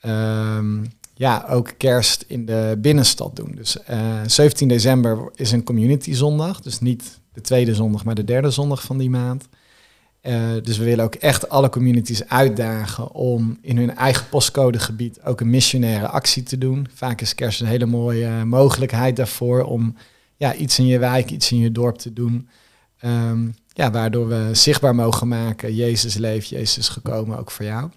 [0.00, 3.52] ehm, ja, ook kerst in de binnenstad doen.
[3.54, 8.24] Dus eh 17 december is een community zondag, dus niet de tweede zondag, maar de
[8.24, 9.48] derde zondag van die maand.
[10.22, 15.40] Eh, dus we willen ook echt alle communities uitdagen om in hun eigen postcodegebied ook
[15.40, 16.86] een missionaire actie te doen.
[16.94, 19.96] Vaak is kerst een hele mooie eh, mogelijkheid daarvoor om
[20.36, 22.48] ja, iets in je wijk, iets in je dorp te doen.
[22.98, 27.90] Ehm, ja, waardoor we zichtbaar mogen maken, Jezus leeft, Jezus is gekomen, ook voor jou.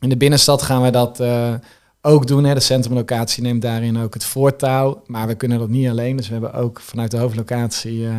[0.00, 1.54] In de binnenstad gaan we dat eh,
[2.00, 2.44] ook doen.
[2.44, 2.54] Hè.
[2.54, 5.02] De centrumlocatie neemt daarin ook het voortouw.
[5.06, 6.16] Maar we kunnen dat niet alleen.
[6.16, 8.14] Dus we hebben ook vanuit de hoofdlocatie, uh,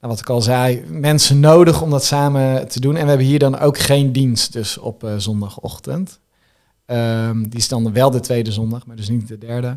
[0.00, 2.96] wat ik al zei, mensen nodig om dat samen te doen.
[2.96, 6.20] En we hebben hier dan ook geen dienst dus op uh, zondagochtend.
[6.86, 9.76] Um, die is dan wel de tweede zondag, maar dus niet de derde.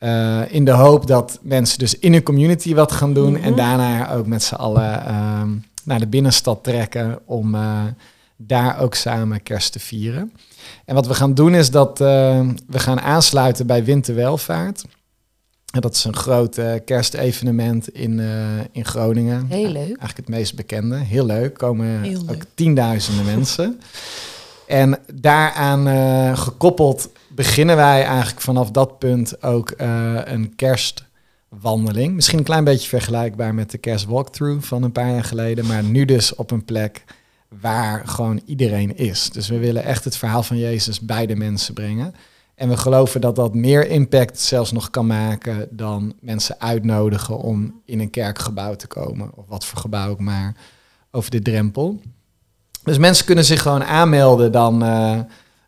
[0.00, 3.36] Uh, in de hoop dat mensen dus in hun community wat gaan doen.
[3.36, 5.42] En daarna ook met z'n allen uh,
[5.84, 7.56] naar de binnenstad trekken om
[8.36, 10.32] daar ook samen kerst te vieren.
[10.84, 12.06] En wat we gaan doen is dat uh,
[12.66, 14.84] we gaan aansluiten bij Winterwelvaart.
[15.72, 18.20] En dat is een groot uh, kerstevenement in,
[18.72, 19.46] in Groningen.
[19.48, 19.74] Heel leuk.
[19.74, 20.96] Eigenlijk het meest bekende.
[20.96, 21.54] Heel leuk.
[21.54, 23.80] Komen Heel ook tienduizenden mensen.
[24.66, 29.74] En daaraan gekoppeld beginnen wij eigenlijk vanaf dat punt ook
[30.24, 32.14] een kerstwandeling.
[32.14, 35.66] Misschien een klein beetje vergelijkbaar met de kerstwalkthrough van een paar jaar geleden.
[35.66, 37.04] Maar nu dus op een plek
[37.60, 39.30] waar gewoon iedereen is.
[39.30, 42.14] Dus we willen echt het verhaal van Jezus bij de mensen brengen.
[42.54, 47.80] En we geloven dat dat meer impact zelfs nog kan maken dan mensen uitnodigen om
[47.84, 49.30] in een kerkgebouw te komen.
[49.34, 50.54] Of wat voor gebouw ook maar,
[51.10, 52.00] over de drempel.
[52.82, 55.20] Dus mensen kunnen zich gewoon aanmelden dan uh,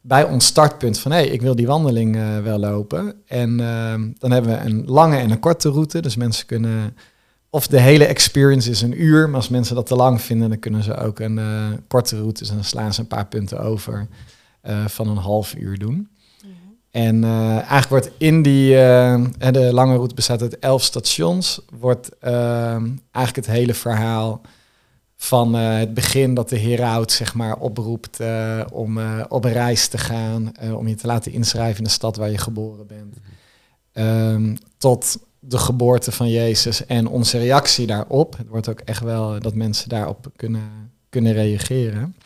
[0.06, 3.14] bij ons startpunt van hé, hey, ik wil die wandeling uh, wel lopen.
[3.26, 6.00] En uh, dan hebben we een lange en een korte route.
[6.00, 6.96] Dus mensen kunnen
[7.50, 9.26] of de hele experience is een uur.
[9.26, 12.40] Maar als mensen dat te lang vinden, dan kunnen ze ook een uh, korte route.
[12.40, 14.06] Dus dan slaan ze een paar punten over
[14.68, 16.08] uh, van een half uur doen.
[16.42, 16.52] Mhm.
[16.90, 18.70] En eigenlijk wordt in die,
[19.50, 24.40] de lange route bestaat uit elf stations, wordt eigenlijk het hele verhaal
[25.16, 28.20] van het begin dat de heraut zeg maar oproept
[28.72, 28.98] om
[29.28, 32.38] op een reis te gaan, om je te laten inschrijven in de stad waar je
[32.38, 33.16] geboren bent.
[33.92, 38.36] Um, tot de geboorte van Jezus en onze reactie daarop.
[38.36, 42.16] Het wordt ook echt wel dat mensen daarop kunnen, kunnen reageren.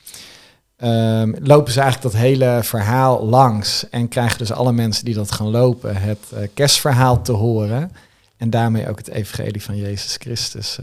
[0.85, 5.33] Um, lopen ze eigenlijk dat hele verhaal langs en krijgen dus alle mensen die dat
[5.33, 7.93] gaan lopen het kerstverhaal te horen.
[8.37, 10.79] En daarmee ook het evangelie van Jezus Christus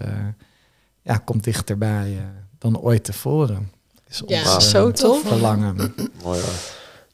[1.08, 2.22] ja, komt dichterbij uh,
[2.60, 3.72] dan ooit tevoren.
[4.10, 5.22] Is ons, ja, zo tof.
[5.26, 5.76] Verlangen.
[6.24, 6.54] Mooi hoor.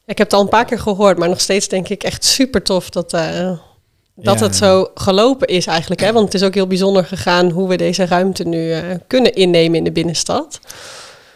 [0.06, 2.62] Ik heb het al een paar keer gehoord, maar nog steeds denk ik echt super
[2.62, 3.12] tof dat
[4.14, 6.00] dat het zo gelopen is eigenlijk.
[6.00, 6.12] Hè?
[6.12, 9.78] Want het is ook heel bijzonder gegaan hoe we deze ruimte nu uh, kunnen innemen
[9.78, 10.60] in de binnenstad.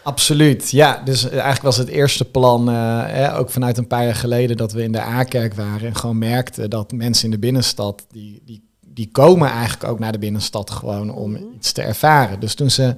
[0.03, 1.01] Absoluut, ja.
[1.05, 4.71] Dus eigenlijk was het eerste plan, uh, hè, ook vanuit een paar jaar geleden, dat
[4.71, 8.68] we in de A-kerk waren en gewoon merkten dat mensen in de binnenstad, die, die,
[8.99, 12.39] die komen eigenlijk ook naar de binnenstad gewoon om mm iets te ervaren.
[12.39, 12.95] Dus toen ze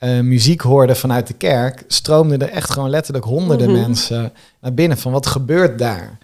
[0.00, 3.82] uh, muziek hoorden vanuit de kerk, stroomden er echt gewoon letterlijk honderden mm -hmm.
[3.82, 6.18] mensen naar binnen van wat gebeurt daar?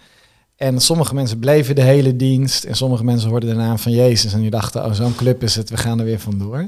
[0.55, 2.63] En sommige mensen bleven de hele dienst.
[2.63, 4.33] En sommige mensen hoorden de naam van Jezus.
[4.33, 6.67] En die dachten, oh, zo'n club is het, we gaan er weer vandoor.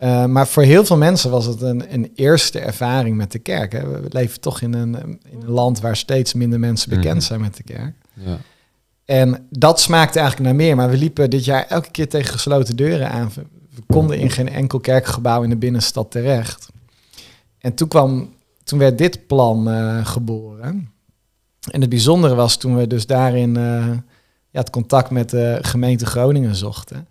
[0.00, 3.72] Uh, maar voor heel veel mensen was het een, een eerste ervaring met de kerk.
[3.72, 3.88] Hè.
[3.88, 4.94] We leven toch in een,
[5.30, 7.24] in een land waar steeds minder mensen bekend mhm.
[7.24, 7.94] zijn met de kerk.
[8.12, 8.38] Ja.
[9.04, 10.76] En dat smaakte eigenlijk naar meer.
[10.76, 13.30] Maar we liepen dit jaar elke keer tegen gesloten deuren aan.
[13.74, 16.68] We konden in geen enkel kerkgebouw in de binnenstad terecht.
[17.58, 20.92] En toen, kwam, toen werd dit plan uh, geboren.
[21.70, 23.88] En het bijzondere was toen we dus daarin uh,
[24.50, 27.06] ja, het contact met de gemeente Groningen zochten.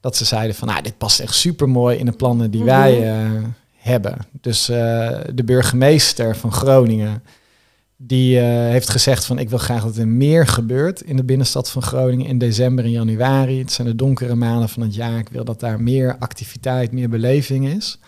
[0.00, 3.22] Dat ze zeiden van, nou, dit past echt super mooi in de plannen die wij
[3.22, 3.44] uh,
[3.76, 4.16] hebben.
[4.40, 7.22] Dus de burgemeester van Groningen,
[8.00, 11.82] die heeft gezegd van, ik wil graag dat er meer gebeurt in de binnenstad van
[11.82, 13.58] Groningen in december en januari.
[13.58, 15.18] Het zijn de donkere maanden van het jaar.
[15.18, 17.98] Ik wil dat daar meer activiteit, meer beleving is.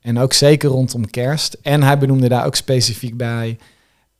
[0.00, 1.56] En ook zeker rondom kerst.
[1.62, 3.58] En hij benoemde daar ook specifiek bij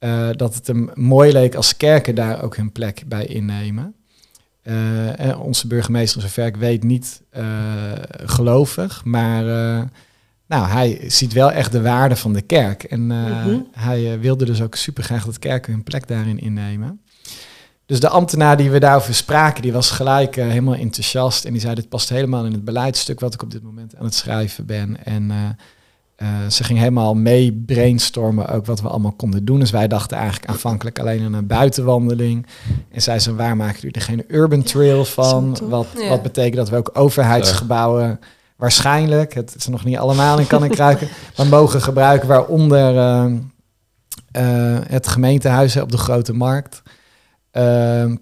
[0.01, 3.95] uh, dat het hem mooi leek als kerken daar ook hun plek bij innemen.
[4.65, 7.23] Uh, onze burgemeester, zover ik weet, niet
[8.25, 9.45] gelovig, maar
[10.47, 12.83] nou, hij ziet wel echt de waarde van de kerk.
[12.83, 13.67] En mm -hmm.
[13.73, 17.01] hij wilde dus ook super graag dat kerken hun plek daarin innemen.
[17.87, 21.45] Dus de ambtenaar die we daarover spraken, die was gelijk helemaal enthousiast.
[21.45, 24.05] En die zei, dit past helemaal in het beleidstuk wat ik op dit moment aan
[24.05, 25.05] het schrijven ben.
[25.05, 25.31] En
[26.23, 29.61] uh, ze ging helemaal mee brainstormen ook wat we allemaal konden doen.
[29.61, 32.47] Dus wij dachten eigenlijk aanvankelijk alleen aan een buitenwandeling.
[32.91, 35.59] En zij zei, waar maken jullie er geen urban trail van?
[35.63, 36.09] Wat, ja.
[36.09, 38.21] wat betekent dat we ook overheidsgebouwen
[38.57, 43.33] waarschijnlijk, het is nog niet allemaal in kan en kruiken, maar mogen gebruiken, waaronder uh,
[44.37, 46.83] uh, het gemeentehuis op de Grote Markt.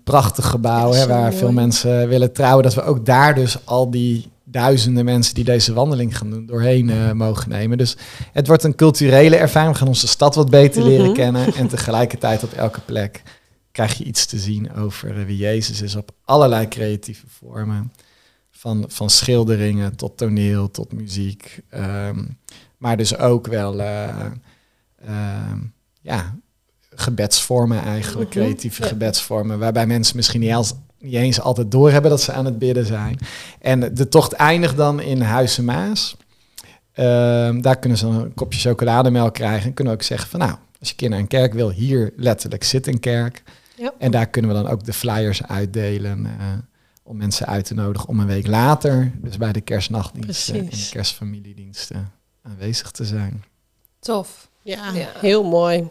[0.05, 1.37] prachtig gebouw hè, waar mooi.
[1.37, 2.63] veel mensen willen trouwen.
[2.63, 6.89] Dat we ook daar dus al die duizenden mensen die deze wandeling gaan doen, doorheen
[6.89, 7.79] uh, mogen nemen.
[7.79, 7.97] Dus
[8.33, 9.73] het wordt een culturele ervaring.
[9.73, 10.97] We gaan onze stad wat beter mm -hmm.
[10.97, 11.55] leren kennen.
[11.55, 13.23] En tegelijkertijd op elke plek
[13.73, 17.93] krijg je iets te zien over uh, wie Jezus is op allerlei creatieve vormen.
[18.65, 21.61] Van, van schilderingen tot toneel tot muziek.
[21.75, 22.39] Um,
[22.79, 24.31] maar dus ook wel uh,
[26.01, 26.35] ja,
[26.95, 28.39] gebedsvormen eigenlijk, Mhm.
[28.39, 28.89] creatieve Ja.
[28.89, 32.87] gebedsvormen, waarbij mensen misschien niet, als, niet eens altijd doorhebben dat ze aan het bidden
[32.87, 33.19] zijn.
[33.61, 36.17] En de tocht eindigt dan in Huizen Maas.
[36.93, 39.67] Ehm, daar kunnen ze een kopje chocolademelk krijgen.
[39.69, 42.13] En kunnen we ook zeggen van nou, als je keer naar een kerk wil, hier
[42.17, 43.43] letterlijk zit een kerk.
[43.77, 43.93] Ja.
[43.99, 46.27] En daar kunnen we dan ook de flyers uitdelen.
[46.27, 46.33] eh,
[47.07, 50.89] om mensen uit te nodigen om een week later, dus bij de kerstnachtdiensten en de
[50.91, 52.13] kerstfamiliediensten,
[52.43, 53.45] aanwezig te zijn.
[54.01, 54.49] Tof.
[54.63, 55.07] Ja, Ja.
[55.19, 55.89] heel mooi.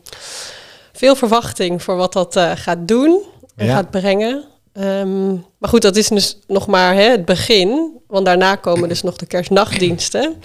[0.93, 3.21] Veel verwachting voor wat dat eh, gaat doen
[3.55, 3.75] en Ja.
[3.75, 4.43] gaat brengen.
[4.73, 7.97] Ehm, maar goed, dat is dus nog maar hè, het begin.
[8.07, 10.35] Want daarna komen dus nog de kerstnachtdiensten.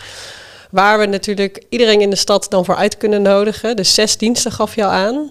[0.71, 3.77] Waar we natuurlijk iedereen in de stad dan voor uit kunnen nodigen.
[3.77, 5.31] Dus zes diensten gaf je al aan.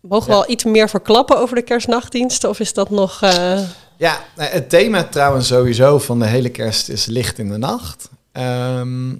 [0.00, 0.38] Mogen we Ja.
[0.38, 2.48] al iets meer verklappen over de kerstnachtdiensten?
[2.48, 3.22] Of is dat nog...
[3.22, 3.60] eh,
[3.98, 8.10] Ja, nou, het thema trouwens sowieso van de hele kerst is licht in de nacht.
[8.32, 9.16] Ehm,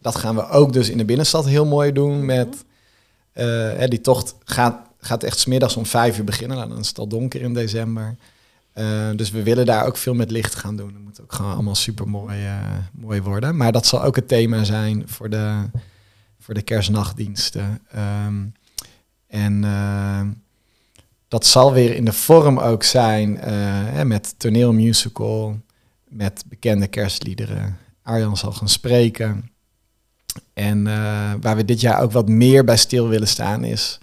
[0.00, 2.64] dat gaan we ook dus in de binnenstad heel mooi doen met...
[3.32, 6.56] eh, die tocht gaat, gaat echt smiddags om vijf uur beginnen.
[6.56, 8.16] Nou, dan is het al donker in december.
[8.72, 10.92] Eh, dus we willen daar ook veel met licht gaan doen.
[10.92, 12.36] Dat moet ook gewoon allemaal super mooi,
[12.92, 13.56] mooi worden.
[13.56, 15.64] Maar dat zal ook het thema zijn voor de,
[16.38, 17.80] voor de kerstnachtdiensten.
[17.90, 18.44] Ehm,
[19.26, 20.20] en eh,
[21.28, 25.58] dat zal weer in de vorm ook zijn eh, met toneelmusical,
[26.08, 27.76] met bekende kerstliederen.
[28.02, 29.50] Arjan zal gaan spreken.
[30.54, 33.98] En eh, waar we dit jaar ook wat meer bij stil willen staan is,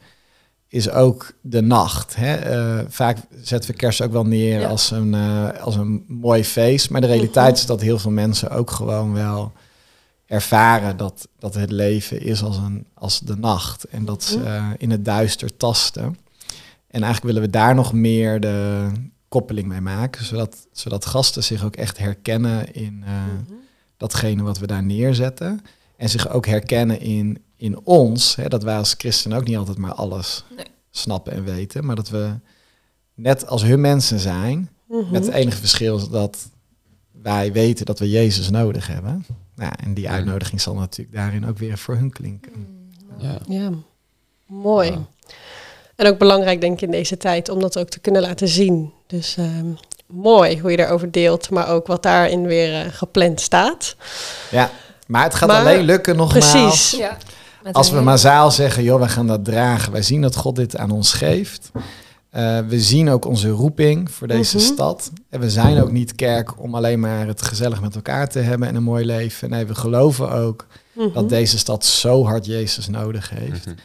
[0.67, 2.15] is ook de nacht.
[2.15, 2.35] Hè?
[2.35, 4.67] Eh, vaak zetten we kerst ook wel neer Ja.
[4.67, 5.13] als, een,
[5.59, 6.89] als een mooi feest.
[6.89, 9.51] Maar de realiteit is dat heel veel mensen ook gewoon wel
[10.25, 13.83] ervaren dat, dat het leven is als, een, als de nacht.
[13.83, 16.17] En dat ze in het duister tasten.
[16.95, 18.87] En eigenlijk willen we daar nog meer de
[19.27, 20.25] koppeling mee maken.
[20.25, 23.13] Zodat, zodat gasten zich ook echt herkennen in eh,
[23.97, 25.61] datgene wat we daar neerzetten.
[25.97, 28.35] En zich ook herkennen in, in ons.
[28.35, 30.65] Hè, dat wij als christenen ook niet altijd maar alles Nee.
[30.89, 31.85] snappen en weten.
[31.85, 32.33] Maar dat we
[33.13, 34.69] net als hun mensen zijn.
[34.87, 35.11] mhm.
[35.11, 36.49] Met het enige verschil is dat
[37.21, 39.25] wij weten dat we Jezus nodig hebben.
[39.55, 42.51] Nou, en die uitnodiging zal natuurlijk daarin ook weer voor hun klinken.
[43.17, 43.39] Ja.
[43.47, 43.69] Ja,
[44.47, 44.91] mooi.
[44.91, 45.07] Ja.
[45.95, 48.91] En ook belangrijk, denk ik, in deze tijd om dat ook te kunnen laten zien.
[49.07, 49.65] Dus ehm,
[50.05, 53.95] mooi hoe je daarover deelt, maar ook wat daarin weer eh, gepland staat.
[54.51, 54.69] Ja,
[55.07, 56.51] maar het gaat Maar- alleen lukken nogmaals.
[56.51, 56.91] Precies.
[56.99, 57.17] Ja.
[57.71, 59.91] Als we massaal zeggen, joh, wij gaan dat dragen.
[59.91, 61.71] Wij zien dat God dit aan ons geeft.
[62.29, 64.65] Eh, we zien ook onze roeping voor deze Mhm.
[64.65, 65.11] stad.
[65.29, 68.67] En we zijn ook niet kerk om alleen maar het gezellig met elkaar te hebben
[68.67, 69.49] en een mooi leven.
[69.49, 71.13] Nee, we geloven ook Mhm.
[71.13, 73.65] dat deze stad zo hard Jezus nodig heeft.
[73.65, 73.75] Mhm.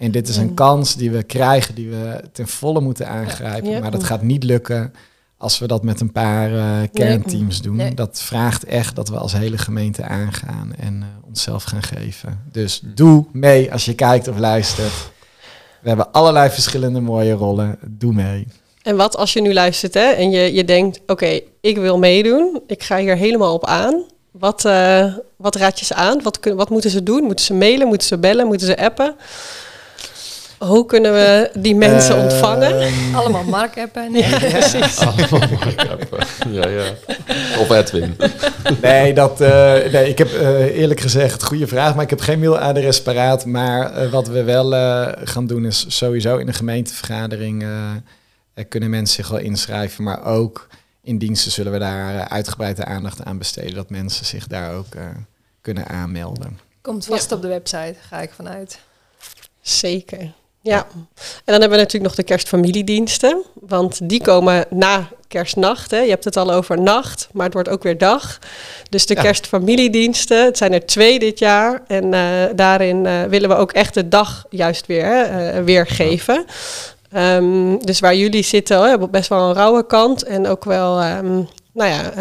[0.00, 3.70] En dit is een kans die we krijgen, die we ten volle moeten aangrijpen.
[3.70, 3.80] Ja.
[3.80, 4.92] Maar dat gaat niet lukken
[5.36, 7.76] als we dat met een paar eh, kernteams doen.
[7.76, 7.94] Nee.
[7.94, 12.40] Dat vraagt echt dat we als hele gemeente aangaan en eh, onszelf gaan geven.
[12.52, 14.92] Dus doe mee als je kijkt of luistert.
[15.80, 17.78] We hebben allerlei verschillende mooie rollen.
[17.86, 18.46] Doe mee.
[18.82, 22.60] En wat als je nu luistert hè, en je, je denkt, oké, ik wil meedoen.
[22.66, 24.04] Ik ga hier helemaal op aan.
[24.30, 26.22] Wat, eh, wat raad je ze aan?
[26.22, 27.22] Wat, kun, wat moeten ze doen?
[27.22, 27.86] Moeten ze mailen?
[27.86, 28.46] Moeten ze bellen?
[28.46, 29.16] Moeten ze appen?
[30.60, 32.92] Hoe kunnen we die mensen Eh, ontvangen?
[33.18, 34.12] Allemaal Mark appen.
[34.12, 34.98] Ja, precies.
[35.06, 36.26] Allemaal markappen.
[36.50, 36.84] Ja, ja.
[37.58, 38.16] Of Edwin.
[38.82, 42.38] Nee, dat, eh, nee, ik heb eh, eerlijk gezegd, goede vraag, maar ik heb geen
[42.38, 43.44] mailadres paraat.
[43.44, 47.64] Maar wat we wel eh, gaan doen is sowieso in de gemeentevergadering
[48.68, 50.04] kunnen mensen zich wel inschrijven.
[50.04, 50.66] Maar ook
[51.02, 53.74] in diensten zullen we daar uitgebreide aandacht aan besteden.
[53.74, 55.02] Dat mensen zich daar ook eh,
[55.60, 56.58] kunnen aanmelden.
[56.82, 57.36] Komt vast Ja.
[57.36, 58.78] op de website, ga ik vanuit.
[59.60, 60.32] Zeker.
[60.62, 60.86] Ja.
[60.94, 61.04] En
[61.44, 63.42] dan hebben we natuurlijk nog de kerstfamiliediensten.
[63.54, 65.90] Want die komen na kerstnacht.
[65.90, 65.98] Hè.
[65.98, 68.38] Je hebt het al over nacht, maar het wordt ook weer dag.
[68.88, 69.22] Dus de Ja.
[69.22, 71.82] kerstfamiliediensten, het zijn er twee dit jaar.
[71.86, 72.22] En eh,
[72.54, 76.44] daarin eh, willen we ook echt de dag juist weer hè, eh, weergeven.
[77.12, 80.22] Ehm, dus waar jullie zitten, hè, hebben best wel een rauwe kant.
[80.22, 81.34] En ook wel, ehm,
[81.72, 82.12] nou ja...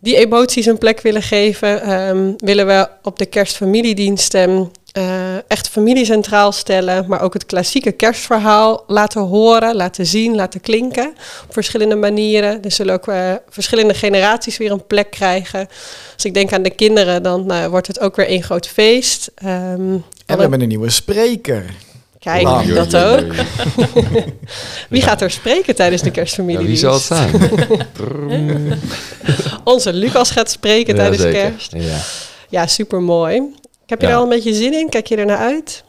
[0.00, 6.04] die emoties een plek willen geven, ehm, willen we op de kerstfamiliediensten eh, echt familie
[6.04, 11.08] centraal stellen, maar ook het klassieke kerstverhaal laten horen, laten zien, laten klinken
[11.46, 12.62] op verschillende manieren.
[12.64, 15.68] Er zullen ook eh, verschillende generaties weer een plek krijgen.
[16.14, 19.30] Als ik denk aan de kinderen, dan eh, wordt het ook weer één groot feest.
[19.34, 21.64] Ehm, En we hebben een nieuwe spreker.
[22.18, 22.72] Kijk, Lang.
[22.74, 23.32] Dat ook.
[24.88, 25.06] Wie Ja.
[25.06, 26.82] gaat er spreken tijdens de Ja, kerstfamiliedienst?
[26.82, 28.78] wie zal het zijn?
[29.64, 31.40] Onze Lucas gaat spreken Ja, tijdens zeker.
[31.50, 31.72] kerst.
[31.72, 31.98] Ja.
[32.48, 33.42] Ja, super mooi.
[33.88, 34.12] Heb je Ja.
[34.12, 34.88] er al een beetje zin in?
[34.88, 35.84] Kijk je er naar uit?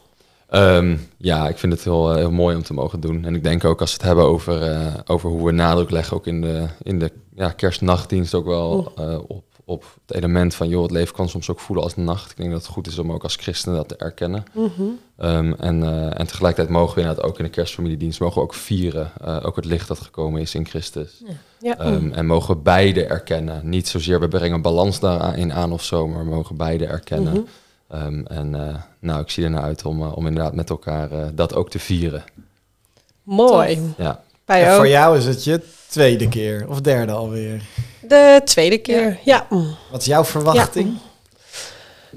[0.50, 3.26] Ehm, ja, ik vind het heel, eh, heel mooi om te mogen doen.
[3.26, 6.18] En ik denk ook als we het hebben over, eh, over hoe we nadruk leggen,
[6.18, 10.68] ook in de, in de ja, kerstnachtdienst, ook wel eh, op, op het element van,
[10.70, 12.32] joh, het leven kan soms ook voelen als nacht.
[12.32, 14.44] Ik denk dat het goed is om ook als christenen dat te erkennen.
[14.54, 14.82] Mhm.
[15.22, 18.54] Um, en, uh, en tegelijkertijd mogen we inderdaad ook in de kerstfamiliedienst mogen we ook
[18.54, 19.12] vieren.
[19.44, 21.24] Ook het licht dat gekomen is in Christus.
[21.60, 21.86] Ja.
[21.86, 23.70] Um, en mogen we beide erkennen.
[23.70, 27.34] Niet zozeer we brengen balans daarin aan of zo, maar we mogen beide erkennen.
[27.34, 27.42] Mhm.
[27.94, 31.70] Um, en uh, nou, ik zie ernaar uit om, om inderdaad met elkaar dat ook
[31.70, 32.24] te vieren.
[33.24, 33.94] Mooi.
[33.98, 34.22] Ja.
[34.46, 37.62] En voor jou is het je tweede keer of derde alweer.
[38.02, 39.48] De tweede keer, ja.
[39.92, 40.98] Wat is jouw verwachting?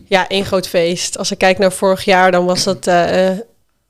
[0.07, 1.19] Ja, één groot feest.
[1.19, 3.31] Als ik kijk naar vorig jaar, dan was dat uh,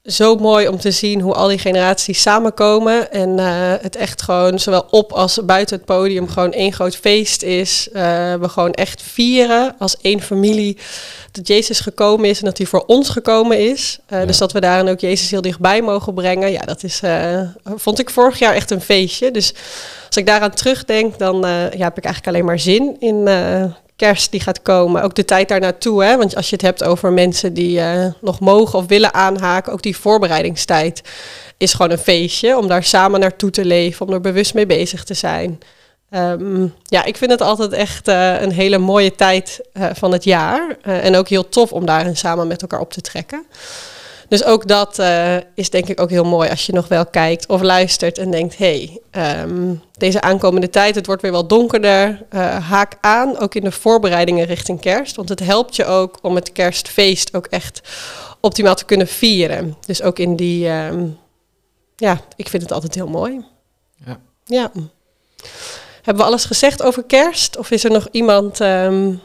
[0.05, 3.13] zo mooi om te zien hoe al die generaties samenkomen.
[3.13, 7.43] En uh, het echt gewoon, zowel op als buiten het podium, gewoon één groot feest
[7.43, 7.89] is.
[7.93, 8.03] Uh,
[8.35, 10.79] we gewoon echt vieren als één familie
[11.33, 13.99] dat Jezus gekomen is en dat hij voor ons gekomen is.
[14.09, 14.25] Ja.
[14.25, 16.53] Dus dat we daarin ook Jezus heel dichtbij mogen brengen.
[16.53, 17.01] Ja, dat is,
[17.65, 19.31] vond ik vorig jaar echt een feestje.
[19.31, 19.55] Dus
[20.07, 23.29] als ik daaraan terugdenk, dan ja, heb ik eigenlijk alleen maar zin in
[24.03, 25.03] kerst die gaat komen.
[25.03, 26.05] Ook de tijd daar naartoe.
[26.05, 26.17] Hè?
[26.17, 29.83] Want als je het hebt over mensen die uh, nog mogen of willen aanhaken, ook
[29.83, 31.03] die voorbereidingstijd
[31.57, 32.57] is gewoon een feestje.
[32.57, 35.61] Om daar samen naartoe te leven, om er bewust mee bezig te zijn.
[36.11, 40.25] Um, ja, ik vind het altijd echt uh, een hele mooie tijd uh, van het
[40.25, 40.77] jaar.
[40.83, 43.45] en ook heel tof om daarin samen met elkaar op te trekken.
[44.33, 47.47] Dus ook dat uh, is denk ik ook heel mooi als je nog wel kijkt
[47.47, 52.23] of luistert en denkt: hé, hey, um, deze aankomende tijd, het wordt weer wel donkerder.
[52.31, 55.17] Uh, haak aan, ook in de voorbereidingen richting kerst.
[55.17, 57.81] Want het helpt je ook om het kerstfeest ook echt
[58.41, 59.77] optimaal te kunnen vieren.
[59.87, 61.19] Dus ook in die, um,
[61.97, 63.45] ja, ik vind het altijd heel mooi.
[64.05, 64.21] Ja.
[64.45, 64.71] ja.
[66.03, 67.57] Hebben we alles gezegd over kerst?
[67.57, 68.61] Of is er nog iemand.
[68.61, 69.21] Um...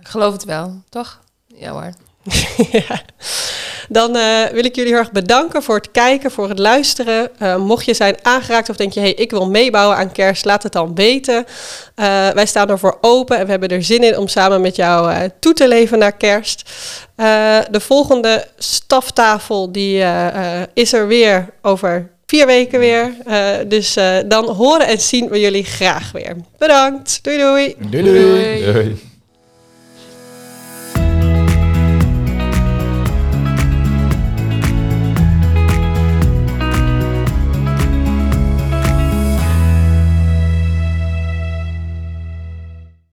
[0.00, 1.20] Ik geloof het wel, toch?
[1.46, 1.92] Ja hoor.
[2.88, 3.02] ja.
[3.92, 7.30] Dan uh, wil ik jullie heel erg bedanken voor het kijken, voor het luisteren.
[7.42, 10.62] Uh, mocht je zijn aangeraakt of denk je, hey, ik wil meebouwen aan kerst, laat
[10.62, 11.34] het dan weten.
[11.34, 15.28] Uh, wij staan ervoor open en we hebben er zin in om samen met jou
[15.40, 16.70] toe te leven naar kerst.
[17.70, 20.04] de volgende staftafel die,
[20.74, 23.14] is er weer over vier weken weer.
[23.66, 23.94] dus
[24.26, 26.36] dan horen en zien we jullie graag weer.
[26.58, 27.18] Bedankt.
[27.22, 27.38] doei.
[27.38, 27.74] doei.
[27.78, 28.02] doei.
[28.02, 28.72] doei.
[28.72, 29.10] doei.